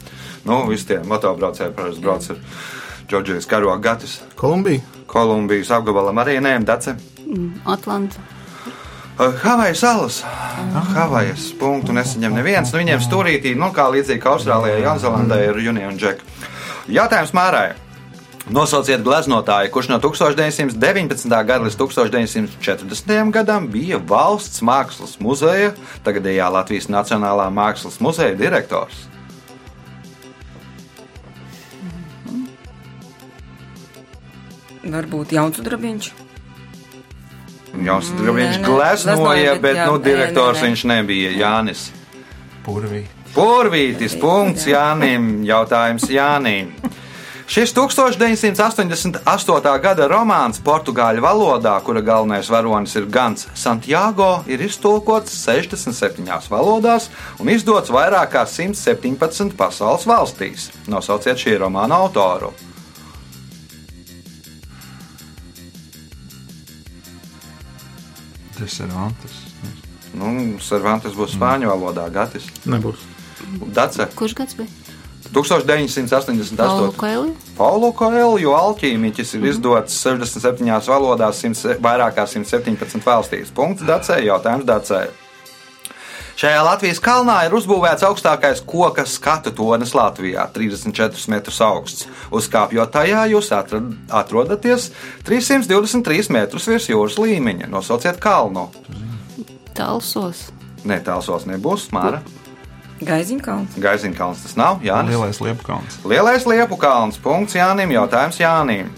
Nu, 0.48 0.64
visi 0.70 0.92
tie 0.92 1.00
motobraucēji 1.08 1.76
parasti 1.76 2.04
brauc 2.04 2.30
ar 2.32 2.44
Džordžijas 3.10 3.50
karogu 3.50 3.82
gatis. 3.84 4.20
Kolumbija. 4.40 4.84
Kolumbijas 5.10 5.74
apgabalam 5.76 6.22
arī 6.24 6.38
nē, 6.44 6.60
Dace. 6.68 6.96
Mm, 7.26 7.52
Atlanta. 7.66 8.22
Uh, 9.14 9.30
Havajas 9.44 9.78
salas. 9.84 10.24
Havajas 10.96 11.52
punktu 11.60 11.94
nesaņem 11.94 12.34
neviens. 12.34 12.72
Nu, 12.74 12.80
viņiem 12.82 13.02
stūrītī, 13.04 13.54
nu, 13.54 13.70
kā 13.76 13.86
līdzīgi 13.94 14.22
kā 14.24 14.34
Austrālijā, 14.34 14.80
Jaunzēlandē 14.88 15.38
ir 15.52 15.60
Union 15.70 16.00
Jack. 16.02 16.24
Jautājums 16.90 17.34
Mārai. 17.38 17.74
Nosauciet 18.52 19.00
gleznotāju, 19.06 19.72
kurš 19.72 19.88
no 19.88 20.00
1919. 20.04 21.30
gada 21.32 21.64
līdz 21.64 21.78
1940. 21.80 23.32
gadam 23.32 23.70
bija 23.72 24.02
valsts 24.04 24.60
mākslas 24.60 25.16
muzeja, 25.24 25.72
tagadējā 26.04 26.50
Latvijas 26.52 26.90
Nacionālā 26.92 27.48
mākslas 27.54 28.02
muzeja 28.04 28.36
direktors. 28.36 29.08
Varbūt 34.84 35.32
Jaunsudrabiņš. 35.32 36.12
Jauns 37.74 38.10
Mm, 38.14 38.36
viņš 38.38 38.58
nē, 38.60 38.62
nē, 38.62 38.68
gleznoja, 38.68 39.54
bet 39.62 39.78
jā, 39.80 39.86
nu, 39.90 39.98
nē, 39.98 40.04
direktors 40.06 40.60
nē, 40.60 40.62
nē. 40.62 40.68
viņš 40.68 40.84
nebija 40.92 41.32
Jānis. 41.40 41.88
Purvī. 42.66 43.06
Purvītis, 43.34 44.14
punkts 44.22 44.68
Jānim, 44.70 45.42
jautājums 45.48 46.06
Jānim. 46.12 46.76
Šis 47.48 47.74
1988. 47.76 49.80
gada 49.84 50.08
romāns 50.08 50.62
portugāļu 50.64 51.22
valodā, 51.22 51.76
kura 51.84 52.02
galvenais 52.02 52.50
varonis 52.50 52.96
ir 52.96 53.06
Gans 53.12 53.48
Santiago, 53.54 54.44
ir 54.48 54.62
iztulkots 54.64 55.36
67 55.44 56.48
valodās 56.50 57.10
un 57.44 57.50
izdots 57.52 57.92
vairāk 57.92 58.32
kā 58.38 58.46
117 58.48 59.58
pasaules 59.60 60.08
valstīs. 60.08 60.70
Nosauciet 60.88 61.38
šī 61.44 61.58
romāna 61.60 62.00
autoru. 62.00 62.54
Tas 68.56 68.80
ir 68.80 68.88
Antis. 68.96 69.36
Nu, 70.14 70.58
Cervantes 70.62 71.14
būs 71.18 71.34
spāņu 71.36 71.68
valodā, 71.74 72.08
Gatis. 72.14 72.46
Nebūs. 72.70 73.02
Dace 73.76 74.06
Kurš 74.16 74.36
gads 74.38 74.56
bija? 74.56 74.83
1988. 75.34 76.58
Paulu 76.58 76.94
Koeliju? 76.98 77.34
Paulo 77.58 77.92
Koelju 77.98 78.54
alķīmiķis 78.58 79.36
ir 79.38 79.50
izdots 79.52 79.98
67 80.04 80.70
valodās, 80.88 81.42
100, 81.42 81.80
vairāk 81.84 82.20
kā 82.20 82.28
117 82.30 83.04
valstīs. 83.06 83.52
Punkts 83.56 83.86
Dacē, 83.88 84.22
jautājums 84.26 84.70
Dacē. 84.70 85.08
Šajā 86.34 86.64
Latvijas 86.66 86.98
kalnā 86.98 87.36
ir 87.46 87.54
uzbūvēts 87.54 88.02
augstākais 88.08 88.64
koka 88.66 89.06
skatu 89.06 89.52
tonis 89.54 89.94
Latvijā- 89.94 90.48
34 90.56 91.30
metrus 91.30 91.62
augsts. 91.62 92.08
Uzkāpjot 92.32 92.90
tajā, 92.90 93.28
jūs 93.30 93.52
atrodaties 94.10 94.90
323 95.24 96.30
metrus 96.30 96.66
virs 96.68 96.90
jūras 96.90 97.20
līmeņa. 97.22 97.70
Nosauciet 97.70 98.20
kalnu. 98.20 98.70
Talsos. 99.74 100.50
Nē, 100.86 101.04
tālsos 101.04 101.46
nebūs, 101.46 101.90
Māra. 101.92 102.22
Gaiziņkalns. 103.08 103.78
Gaiziņkalns 103.84 104.44
tas 104.46 104.58
nav, 104.60 104.82
Jā. 104.86 105.00
Lielais 105.08 105.40
liepkalns. 105.44 106.02
Lielais 106.08 106.46
liepu 106.50 106.78
kalns. 106.80 107.20
Punkts 107.22 107.56
Jānim. 107.58 107.92
Jautājums 107.94 108.40
Jānim. 108.42 108.92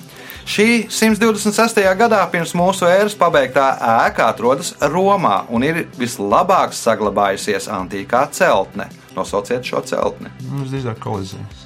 Šī 0.45 0.85
126. 0.93 1.79
gadā 1.97 2.19
pirms 2.29 2.51
mūsu 2.53 2.85
ēras 2.85 3.15
pabeigtā 3.17 3.65
ēka 4.05 4.27
atrodas 4.29 4.75
Romā 4.93 5.39
un 5.49 5.65
ir 5.65 5.87
vislabāk 5.97 6.75
saglabājusies 6.77 7.65
antīkā 7.73 8.27
celtne. 8.31 8.85
Nosauciet 9.15 9.65
šo 9.65 9.81
celtni. 9.89 10.29
Nu, 10.45 10.61
Visdrīzāk 10.61 11.01
kolizējs. 11.01 11.63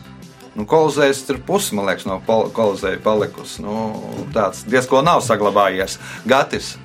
Nu, 0.55 0.63
kolizējs 0.69 1.25
tur 1.27 1.41
pusi, 1.43 1.75
man 1.75 1.89
liekas, 1.91 2.07
no 2.07 2.21
kolizēja 2.55 3.01
palikusi. 3.03 3.61
Nu, 3.65 3.75
tāds 4.35 4.63
diezko 4.67 5.03
nav 5.03 5.25
saglabājies. 5.27 5.99
Gatis. 6.29 6.77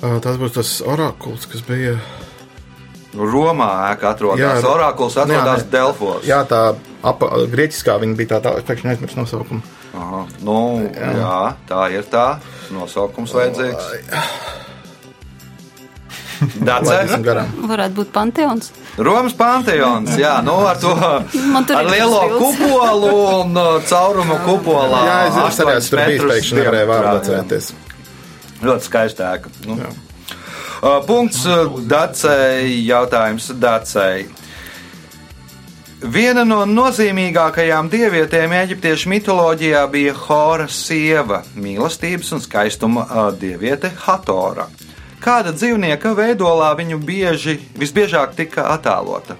Tas 0.00 0.38
būs 0.40 0.54
tas 0.54 0.76
orakuls, 0.86 1.50
kas 1.50 1.66
bija. 1.66 1.98
Romā 3.16 3.68
ēka 3.90 4.12
atrodas. 4.14 4.42
Jā, 4.42 4.70
Orakuls 4.70 5.16
jā, 5.18 5.26
atrodas. 5.26 5.66
Delfos. 5.72 6.24
Jā, 6.28 6.44
tā 6.46 6.62
apa, 7.02 7.30
grieķiskā 7.50 7.98
viņa 8.02 8.18
bija 8.18 8.36
tā, 8.36 8.40
tā 8.44 8.64
pēkšņi 8.68 8.92
aizmirsu 8.94 9.18
nosaukumu. 9.18 9.62
Aha, 9.98 10.22
nu, 10.46 10.58
jā. 10.86 11.12
jā, 11.18 11.36
tā 11.66 11.84
ir 11.96 12.06
tā. 12.10 12.26
Nosaukums 12.70 13.34
vajadzīgs. 13.34 13.90
Laidīsim 16.40 17.24
garām. 17.24 17.50
Varētu 17.68 17.98
būt 17.98 18.12
Panteons. 18.14 18.70
Romas 19.00 19.34
panteons, 19.36 20.14
jā, 20.20 20.32
nu 20.44 20.54
ar 20.66 20.78
to 20.80 20.92
ar 21.76 21.88
lielo 21.88 22.20
kupolu 22.32 23.10
un 23.40 23.60
uh, 23.60 23.68
caurumu 23.88 24.38
kupolā. 24.46 25.02
Jā, 25.06 25.18
es, 25.28 25.60
arī 25.62 25.76
esmu 25.78 25.96
tur 25.96 26.00
bijis, 26.00 26.20
metrus 26.20 26.32
pēkšņi 26.32 26.60
nevarēju 26.60 26.90
vārdu 26.90 27.10
jā. 27.10 27.16
atcerēties. 27.20 27.72
Ļoti 28.60 28.88
skaista 28.88 29.34
ēka. 29.34 29.52
Nu. 29.68 29.76
Uh, 29.76 30.09
punkts 30.80 31.44
uh, 31.44 31.80
Dacei, 31.84 32.86
jautājums 32.86 33.50
Dacei. 33.60 34.28
Viena 36.00 36.46
no 36.48 36.62
nozīmīgākajām 36.64 37.90
dievietēm 37.92 38.54
eģiptiešu 38.56 39.10
mitoloģijā 39.12 39.82
bija 39.92 40.14
Hora 40.16 40.64
sieva, 40.72 41.42
mīlestības 41.60 42.32
un 42.32 42.40
skaistuma 42.40 43.04
uh, 43.04 43.26
dieviete 43.36 43.90
Hatora. 44.06 44.70
Kāda 45.20 45.52
dzīvnieka 45.52 46.14
veidolā 46.16 46.70
viņu 46.78 46.96
bieži, 47.04 47.58
visbiežāk 47.76 48.32
tika 48.38 48.70
attēlota? 48.72 49.36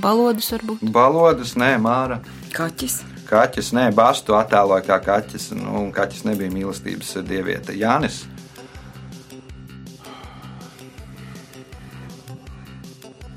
Balodis 0.00 0.48
varbūt. 0.54 0.80
Balodas, 0.88 1.52
nē, 1.60 1.74
Māra. 1.76 2.22
Kaķis. 2.56 3.02
Kaķis, 3.28 3.74
nē, 3.76 3.90
Bastu 3.92 4.32
attēloja 4.38 4.86
kā 4.88 4.96
kaķis. 5.04 5.50
Nu, 5.60 5.76
un 5.82 5.92
kaķis 5.92 6.24
nebija 6.24 6.56
mīlestības 6.56 7.18
dieviete. 7.28 7.76
Jānis. 7.76 8.22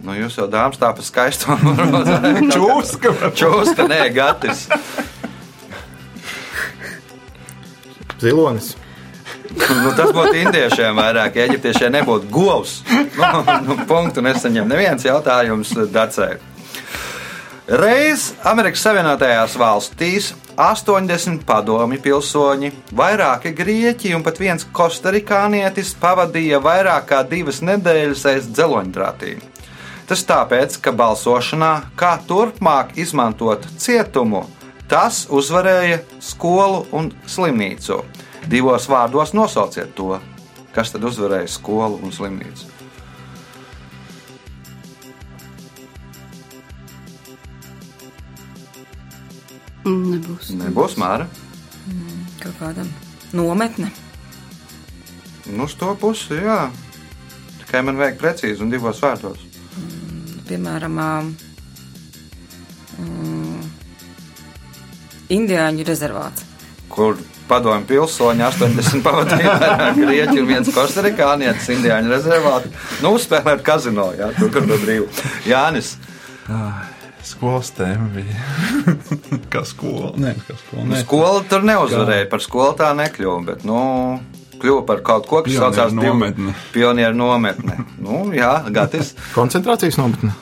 Nu, 0.02 0.16
jūs 0.18 0.38
jau 0.40 0.48
dāmas 0.50 0.80
tā 0.82 0.90
pa 0.98 1.04
skaistu 1.06 1.54
Čūska! 2.56 3.14
Čūska, 3.38 3.86
nē, 3.90 4.02
Gatis. 4.16 4.66
Zilonis. 8.22 8.74
Nu, 9.52 9.92
tas 9.98 10.14
būtu 10.16 10.38
indiešiem 10.40 10.96
vairāk, 10.98 11.36
ja 11.36 11.48
eģiptiešiem 11.50 11.98
nebūtu 11.98 12.30
govs. 12.32 12.80
Nu, 12.88 13.42
nu, 13.68 13.78
punktu 13.90 14.24
nesaņem 14.24 14.70
neviens 14.70 15.06
jautājums 15.06 15.74
Dacē. 15.92 16.38
Reiz 17.72 18.32
Amerikas 18.48 18.82
Savienotajās 18.84 19.54
valstīs 19.60 20.32
80 20.60 21.46
padomi 21.48 22.00
pilsoņi, 22.02 22.72
vairāki 22.98 23.54
grieķi 23.56 24.16
un 24.18 24.26
pat 24.26 24.42
viens 24.42 24.66
kostarikānietis 24.76 25.94
pavadīja 26.02 26.60
vairāk 26.64 27.08
kā 27.14 27.22
divas 27.28 27.62
nedēļas 27.64 28.28
aiz 28.34 28.50
dzeloņdrātī. 28.52 29.38
Tas 30.12 30.26
tāpēc, 30.28 30.74
ka 30.84 30.92
balsošanā, 30.92 31.96
kā 31.96 32.18
turpmāk 32.28 32.98
izmantot 33.00 33.64
cietumu, 33.80 34.42
tas 34.92 35.22
uzvarēja 35.32 36.02
skolu 36.20 36.82
un 36.92 37.06
slimnīcu. 37.32 38.02
Divos 38.52 38.90
vārdos 38.92 39.32
nosauciet 39.32 39.94
to, 39.96 40.18
kas 40.76 40.92
tad 40.92 41.06
uzvarēja 41.08 41.48
skolu 41.54 42.02
un 42.04 42.12
slimnīcu. 42.12 42.68
Nebūs. 49.88 50.50
Nebūs 50.60 50.98
māra. 51.00 51.30
Kaut 52.42 52.60
kāda 52.60 52.84
nometne. 53.32 53.94
Nu, 55.48 55.70
uz 55.70 55.78
to 55.80 55.96
pusi, 55.96 56.36
jā. 56.44 56.66
Tikai 57.62 57.86
man 57.88 58.04
vajag 58.04 58.20
precīzi 58.20 58.68
un 58.68 58.76
divos 58.76 59.00
vārdos. 59.00 59.48
Piemēram, 60.52 60.98
mm, 63.00 63.60
Indiāņu 65.32 65.86
rezervāts. 65.88 66.44
Kur 66.92 67.16
padomju 67.48 67.88
pilsoņi 67.88 68.44
80 68.50 69.06
pavadīja 69.06 69.54
vairāk 69.62 70.02
grieķu 70.02 70.36
un 70.42 70.50
viens 70.50 70.72
kostarikānietis 70.76 71.70
indiāņu 71.78 72.12
rezervātu. 72.12 72.72
Nu, 73.00 73.14
uzspēlēt 73.16 73.64
kazino, 73.64 74.10
jā, 74.18 74.28
tur, 74.36 74.52
kur 74.52 74.68
bija 74.68 74.82
brīvi. 74.84 75.08
Jānis. 75.48 75.94
Skolas 77.32 77.72
tēma 77.78 78.10
bija. 78.12 78.44
kā 79.56 79.64
skola? 79.72 80.12
Nē, 80.20 80.36
kā 80.50 80.60
skola. 80.66 80.88
Nē. 80.92 81.02
Skola 81.06 81.48
tur 81.48 81.64
neuzvarēja, 81.72 82.28
par 82.34 82.44
skolu 82.44 82.76
tā 82.84 82.92
nekļuva, 83.00 83.40
bet, 83.54 83.64
nu, 83.64 83.80
kļuva 84.62 84.86
par 84.86 85.02
kaut 85.06 85.28
ko, 85.28 85.42
kas 85.42 85.52
Pionieru 85.52 85.74
saucās 85.74 85.92
divu- 85.94 86.14
nometne. 86.14 86.54
Pionieru 86.74 87.16
nometne. 87.18 87.78
Nu, 88.00 88.24
jā, 88.36 88.54
Gatis. 88.72 89.14
Koncentrācijas 89.36 89.98
nometne. 89.98 90.34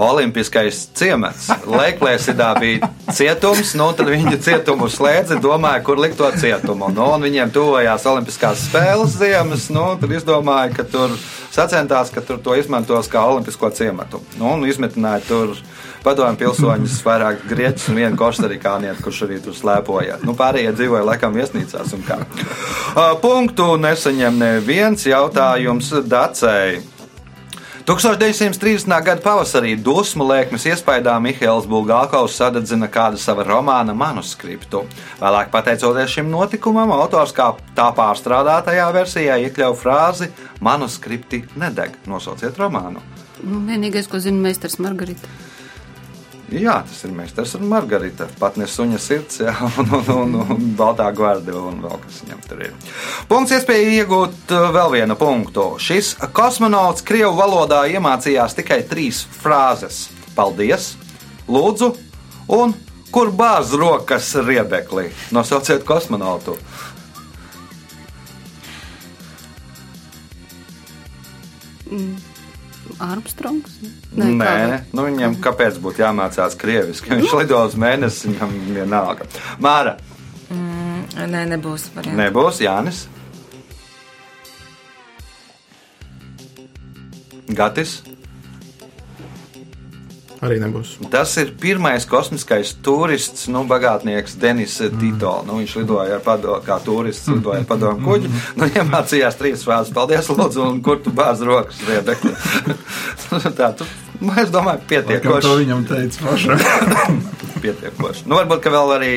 Olimpiskais 0.00 0.86
ciemats. 0.96 1.50
Lēklēsidā 1.68 2.50
bija 2.60 2.88
cietums, 3.12 3.74
nu, 3.76 3.90
tad 3.96 4.08
viņi 4.08 4.38
cietumu 4.40 4.88
slēdza, 4.88 5.36
domāja, 5.42 5.82
kur 5.84 6.00
likt 6.00 6.16
to 6.20 6.30
cietumu. 6.40 6.88
Nu, 6.94 7.10
un 7.14 7.26
viņiem 7.26 7.52
tuvojās 7.52 8.06
Olimpiskās 8.08 8.64
spēles 8.70 9.18
ziemas, 9.20 9.68
nu, 9.74 9.84
tad 10.00 10.14
izdomāja, 10.16 10.72
ka 10.78 10.86
tur 10.88 11.12
sacentās, 11.52 12.12
ka 12.14 12.24
tur 12.24 12.40
to 12.40 12.56
izmantos 12.56 13.10
kā 13.12 13.22
Olimpisko 13.28 13.70
ciematu. 13.76 14.22
Nu, 14.40 14.54
un 14.54 14.64
izmetināja 14.68 15.20
tur 15.28 15.56
padomju 16.04 16.40
pilsoņus, 16.40 17.00
vairāk 17.04 17.44
grieķus 17.50 17.90
un 17.92 18.00
vienu 18.00 18.20
kostarikānieti, 18.20 19.02
kurš 19.04 19.24
arī 19.26 19.40
tur 19.44 19.56
slēpoja. 19.56 20.20
Nu, 20.24 20.32
pārējie 20.38 20.72
dzīvoja 20.78 21.04
laikam 21.10 21.36
viesnīcās 21.36 21.92
un 21.96 22.06
kā. 22.06 22.22
Punktu 23.20 23.74
nesaņem 23.80 24.40
neviens 24.40 25.04
jautājums 25.10 25.92
Dacei. 26.08 26.80
1930. 27.90 28.86
gada 29.02 29.18
pavasarī 29.18 29.72
dusmu 29.74 30.22
lēkmes 30.28 30.62
iespējā 30.70 31.16
Mihails 31.18 31.64
Bulgākovs 31.66 32.36
sadedzina 32.38 32.86
kādu 32.86 33.18
sava 33.18 33.42
romāna 33.42 33.96
manuskriptu. 33.98 34.84
Vēlāk, 35.18 35.50
pateicoties 35.50 36.14
šim 36.14 36.30
notikumam, 36.30 36.94
autors 36.94 37.34
kā 37.34 37.48
tā 37.74 37.88
pārstrādātajā 37.98 38.86
versijā 38.94 39.40
iekļauj 39.48 39.76
frāzi: 39.82 40.30
Manuskripti 40.62 41.42
nedeg. 41.58 41.98
Nosauciet 42.06 42.62
romānu. 42.62 43.02
Nu, 43.42 43.64
vienīgais, 43.66 44.06
ko 44.06 44.22
zina 44.22 44.38
meistars 44.38 44.78
Margarita. 44.78 45.49
Jā, 46.50 46.80
tas 46.82 47.04
ir 47.06 47.12
meistars 47.14 47.52
un 47.54 47.68
Margarita. 47.70 48.26
Pat 48.40 48.56
ne 48.58 48.66
suņa 48.66 48.98
sirds, 48.98 49.38
jā, 49.44 49.52
un, 49.78 49.92
un, 50.00 50.08
un, 50.16 50.34
un 50.56 50.64
baltā 50.78 51.06
gvardi 51.14 51.54
un 51.54 51.78
vēl 51.84 52.00
kas 52.02 52.20
viņam 52.24 52.40
tur 52.48 52.64
ir. 52.66 52.74
Punkts 53.30 53.54
iespēja 53.54 53.92
iegūt 54.00 54.54
uh, 54.56 54.66
vēl 54.74 54.96
vienu 54.96 55.16
punktu. 55.20 55.66
Šis 55.78 56.16
kosmonauts 56.34 57.06
Krievu 57.06 57.36
valodā 57.38 57.84
iemācījās 57.94 58.58
tikai 58.58 58.80
trīs 58.90 59.22
frāzes- 59.38 60.08
paldies, 60.38 60.96
lūdzu, 61.46 61.92
un 62.58 62.74
kur 63.14 63.30
bāz 63.30 63.70
rokas 63.78 64.34
riebeklī. 64.34 65.10
Nosauciet 65.30 65.86
kosmonautu. 65.86 66.58
Armstrongs? 72.98 73.78
Nē, 74.16 74.80
nu 74.92 75.04
viņam 75.06 75.36
kāpēc 75.42 75.76
būtu 75.78 76.02
jāmācās 76.02 76.56
krieviski? 76.58 77.12
Viņš 77.14 77.34
lido 77.38 77.60
uz 77.62 77.76
mēnesi, 77.78 78.32
viņam 78.32 78.56
vienalga. 78.74 79.26
Māra, 79.62 79.96
Nē, 80.50 81.44
nebūs. 81.52 81.88
variantu. 81.94 82.18
nebūs 82.18 82.58
Jānis. 82.64 83.04
Gatis. 87.50 88.00
Arī 90.40 90.56
nebūs. 90.56 90.94
Tas 91.12 91.34
ir 91.36 91.50
pirmais 91.60 92.06
kosmiskais 92.08 92.72
turists, 92.84 93.44
nu, 93.52 93.60
bagātnieks 93.68 94.38
Denis 94.40 94.78
Tito. 94.80 95.34
Nu, 95.44 95.58
viņš 95.60 95.74
lidoja 95.82 96.16
ar 96.16 96.22
padomu, 96.24 96.62
kā 96.64 96.78
turists, 96.80 97.28
lidoja 97.28 97.60
ar 97.60 97.66
padomu 97.68 98.00
kuģi. 98.06 98.30
Nu, 98.56 98.68
iemācījās 98.70 99.36
trīs 99.36 99.64
frāzes. 99.66 99.92
Paldies, 99.92 100.30
Lūdzu, 100.32 100.62
un 100.64 100.80
kur 100.84 101.02
tu 101.04 101.12
bāz 101.12 101.44
rokas 101.44 101.82
riebekli. 101.84 102.32
Tā, 103.58 103.68
tu, 103.76 103.84
nu, 104.22 104.32
es 104.40 104.48
domāju, 104.54 104.80
pietiekoši. 104.88 105.44
to 105.44 105.58
viņam 105.60 105.84
teica 105.90 106.24
pašam. 106.30 107.20
pietiekoši. 107.66 108.24
Nu, 108.24 108.38
varbūt, 108.40 108.64
ka 108.64 108.72
vēl 108.72 108.94
arī 108.96 109.12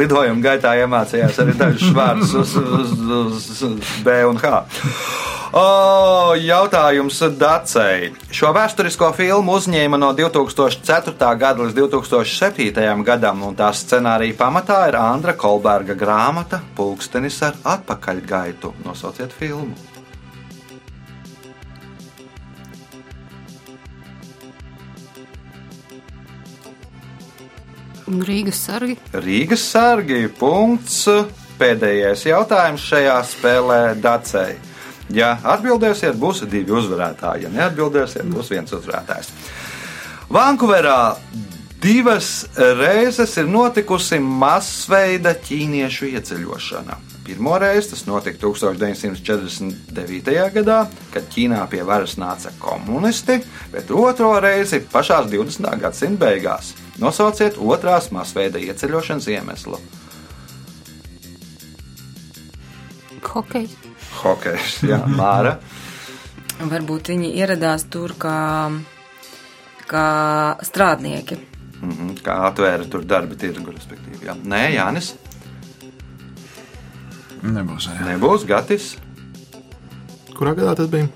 lidojuma 0.00 0.48
gaitā 0.48 0.72
iemācījās 0.80 1.44
arī 1.44 1.58
dažus 1.60 1.92
vārdus 1.92 2.34
uz, 2.40 2.56
uz, 2.56 3.52
uz 3.68 3.94
B 4.06 4.16
un 4.30 4.40
H. 4.40 4.64
O, 5.54 6.34
jautājums 6.34 7.20
Dacei. 7.38 8.08
Šo 8.34 8.48
vēsturisko 8.56 9.12
filmu 9.14 9.54
uzņēma 9.54 10.00
no 10.02 10.08
2004. 10.18 11.12
gada 11.38 11.62
līdz 11.62 11.76
2007. 11.78 13.04
gadam, 13.06 13.44
un 13.46 13.54
tās 13.54 13.84
scenārija 13.84 14.34
pamatā 14.40 14.80
ir 14.90 14.98
Andra 14.98 15.36
Kolberga 15.38 15.94
grāmata 15.94 16.58
Pulkstenis 16.74 17.38
ar 17.46 17.54
atpakaļgaitu. 17.76 18.72
Nosauciet 18.82 19.30
filmu. 19.30 19.78
Rīgas 28.10 28.66
sargi. 28.66 28.98
Rīgas 29.14 29.70
sargi. 29.70 30.24
Punkts. 30.34 31.04
Pēdējais 31.62 32.26
jautājums 32.26 32.90
šajā 32.90 33.18
spēlē 33.36 33.82
Dacei. 34.02 34.73
Ja 35.12 35.34
atbildēsiet, 35.42 36.16
būs 36.16 36.44
divi 36.48 36.72
uzvarētāji. 36.72 37.44
Ja 37.44 37.50
neatbildēsiet, 37.52 38.24
būs 38.32 38.50
viens 38.54 38.72
uzvarētājs. 38.72 39.32
Vankūverā 40.32 41.16
divas 41.84 42.46
reizes 42.56 43.36
ir 43.36 43.46
notikusi 43.50 44.18
masveida 44.24 45.34
ķīniešu 45.36 46.06
ieceļošana. 46.14 46.96
Pirmo 47.24 47.58
reizi 47.58 47.90
tas 47.90 48.06
notika 48.06 48.38
1949. 48.46 50.32
gadā, 50.56 50.86
kad 51.12 51.22
Ķīnā 51.32 51.62
pie 51.72 51.82
varas 51.88 52.16
nāca 52.20 52.50
komunisti, 52.60 53.38
bet 53.72 53.90
otro 53.92 54.40
reizi 54.44 54.80
pašā 54.92 55.22
20. 55.28 55.80
gadsimta 55.80 56.26
beigās. 56.26 56.74
Nosauciet 57.00 57.56
otrās 57.56 58.10
masveida 58.12 58.58
ieceļošanas 58.60 59.28
iemeslu. 59.36 59.78
Hokejs. 63.34 63.72
Hokejs, 64.22 64.82
Jā, 64.90 65.00
Māra. 65.10 65.56
Varbūt 66.60 67.10
viņi 67.10 67.32
ieradās 67.40 67.84
tur 67.90 68.14
kā, 68.20 68.36
kā 69.90 70.06
strādnieki. 70.64 71.40
Mhm, 71.84 72.14
Kā 72.24 72.38
atvēra 72.48 72.86
tur 72.88 73.02
darba 73.04 73.34
tirgu, 73.36 73.74
respektīvi. 73.74 74.22
Jā. 74.28 74.36
Nē, 74.48 74.62
Jānis, 74.76 75.14
Nebūs. 77.44 77.90
Jā. 77.90 78.04
nebūs 78.08 78.46
Gatis. 78.48 78.94
Kurā 80.34 80.54
gadā 80.56 80.72
tas 80.78 80.88
bija? 80.88 81.10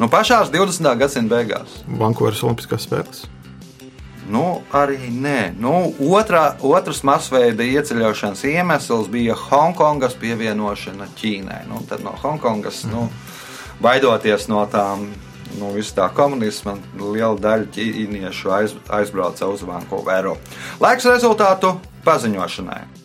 Nu, 0.00 0.08
pašās 0.12 0.48
20. 0.54 0.88
gadsimta 0.98 1.36
beigās. 1.36 1.74
Vankūveras 2.00 2.40
Olimpiskās 2.48 2.86
spēles. 2.88 3.26
Nu, 4.30 4.62
arī 4.74 5.10
nē. 5.12 5.52
Nu, 5.62 5.72
otrā, 6.18 6.56
otrs 6.64 7.02
masveida 7.06 7.62
ieceļošanas 7.66 8.42
iemesls 8.48 9.10
bija 9.12 9.36
Hongkongas 9.38 10.16
pievienošana 10.18 11.06
Ķīnai. 11.18 11.62
Nu, 11.70 11.82
tad 11.88 12.02
no 12.02 12.14
Hongkongas, 12.22 12.82
nu, 12.90 13.06
baidoties 13.82 14.48
no 14.50 14.64
tām. 14.72 15.08
Nu, 15.56 15.70
tā 15.94 16.08
komunisma 16.12 16.74
liela 16.98 17.38
daļa 17.38 17.70
ķīniešu 17.76 18.50
aiz, 18.52 18.74
aizbrauca 18.92 19.46
uz 19.52 19.62
Vankūveru. 19.64 20.34
Laiks 20.82 21.06
rezultātu 21.06 21.76
paziņošanai. 22.04 22.95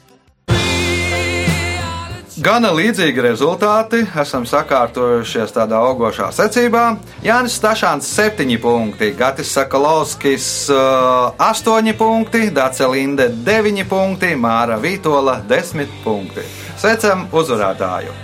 Gana 2.40 2.70
līdzīgi 2.72 3.20
rezultāti 3.26 4.06
esam 4.22 4.46
sakārtojušies 4.48 5.52
tādā 5.52 5.82
augošā 5.84 6.30
secībā. 6.32 6.84
Jānis 7.26 7.58
Stašāns 7.60 8.08
7 8.08 8.56
punkti, 8.64 9.12
Gatis 9.20 9.52
Sakalovskis 9.52 10.48
8 10.72 11.94
punkti, 12.00 12.48
Dacelinde 12.56 13.28
9 13.44 13.84
punkti, 13.92 14.32
Māra 14.40 14.80
Vītola 14.80 15.42
10 15.44 15.92
punkti. 16.06 16.48
Sveicam 16.80 17.28
uzvarētāju! 17.36 18.16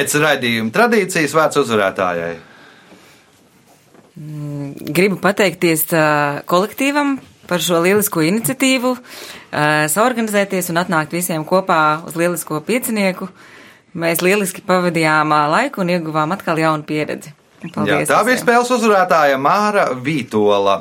Pēc 0.00 0.14
raidījuma 0.16 0.72
tradīcijas 0.72 1.34
vārds 1.36 1.58
uzvarētājai. 1.60 2.30
Gribu 4.96 5.18
pateikties 5.20 5.82
kolektīvam 6.48 7.18
par 7.50 7.60
šo 7.60 7.82
lielisko 7.84 8.24
iniciatīvu, 8.24 8.94
saorganizēties 9.92 10.72
un 10.72 10.80
atnākt 10.80 11.12
visiem 11.12 11.44
kopā 11.44 11.82
uz 12.08 12.16
lielisko 12.16 12.62
piecinieku. 12.64 13.28
Mēs 13.92 14.24
lieliski 14.24 14.64
pavadījām 14.64 15.36
laiku 15.52 15.84
un 15.84 15.92
ieguvām 15.92 16.32
atkal 16.32 16.64
jaunu 16.64 16.88
pieredzi. 16.88 17.34
Jā, 17.60 17.72
Paldies! 17.74 18.08
tā 18.08 18.20
bija 18.24 18.40
spēles 18.40 18.70
uzvarētāja 18.72 19.36
Māra 19.40 19.90
Vītola. 19.92 20.80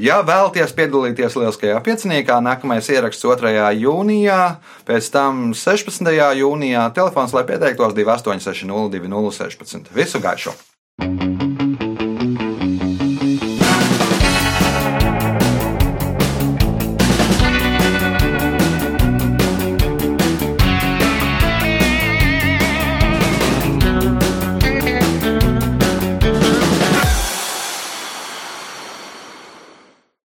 Ja 0.00 0.20
vēlaties 0.26 0.72
piedalīties 0.78 1.34
lieliskajā 1.36 1.80
pieciniekā, 1.84 2.38
nākamais 2.44 2.88
ieraksts 2.94 3.26
2. 3.26 3.52
jūnijā, 3.82 4.40
pēc 4.88 5.10
tam 5.12 5.50
16. 5.58 6.14
jūnijā 6.40 6.86
telefons, 6.94 7.34
lai 7.34 7.44
pieteiktos 7.50 7.96
2860 7.98 8.96
2016. 8.96 9.94
Visu 9.96 10.22
gaišu! 10.22 10.54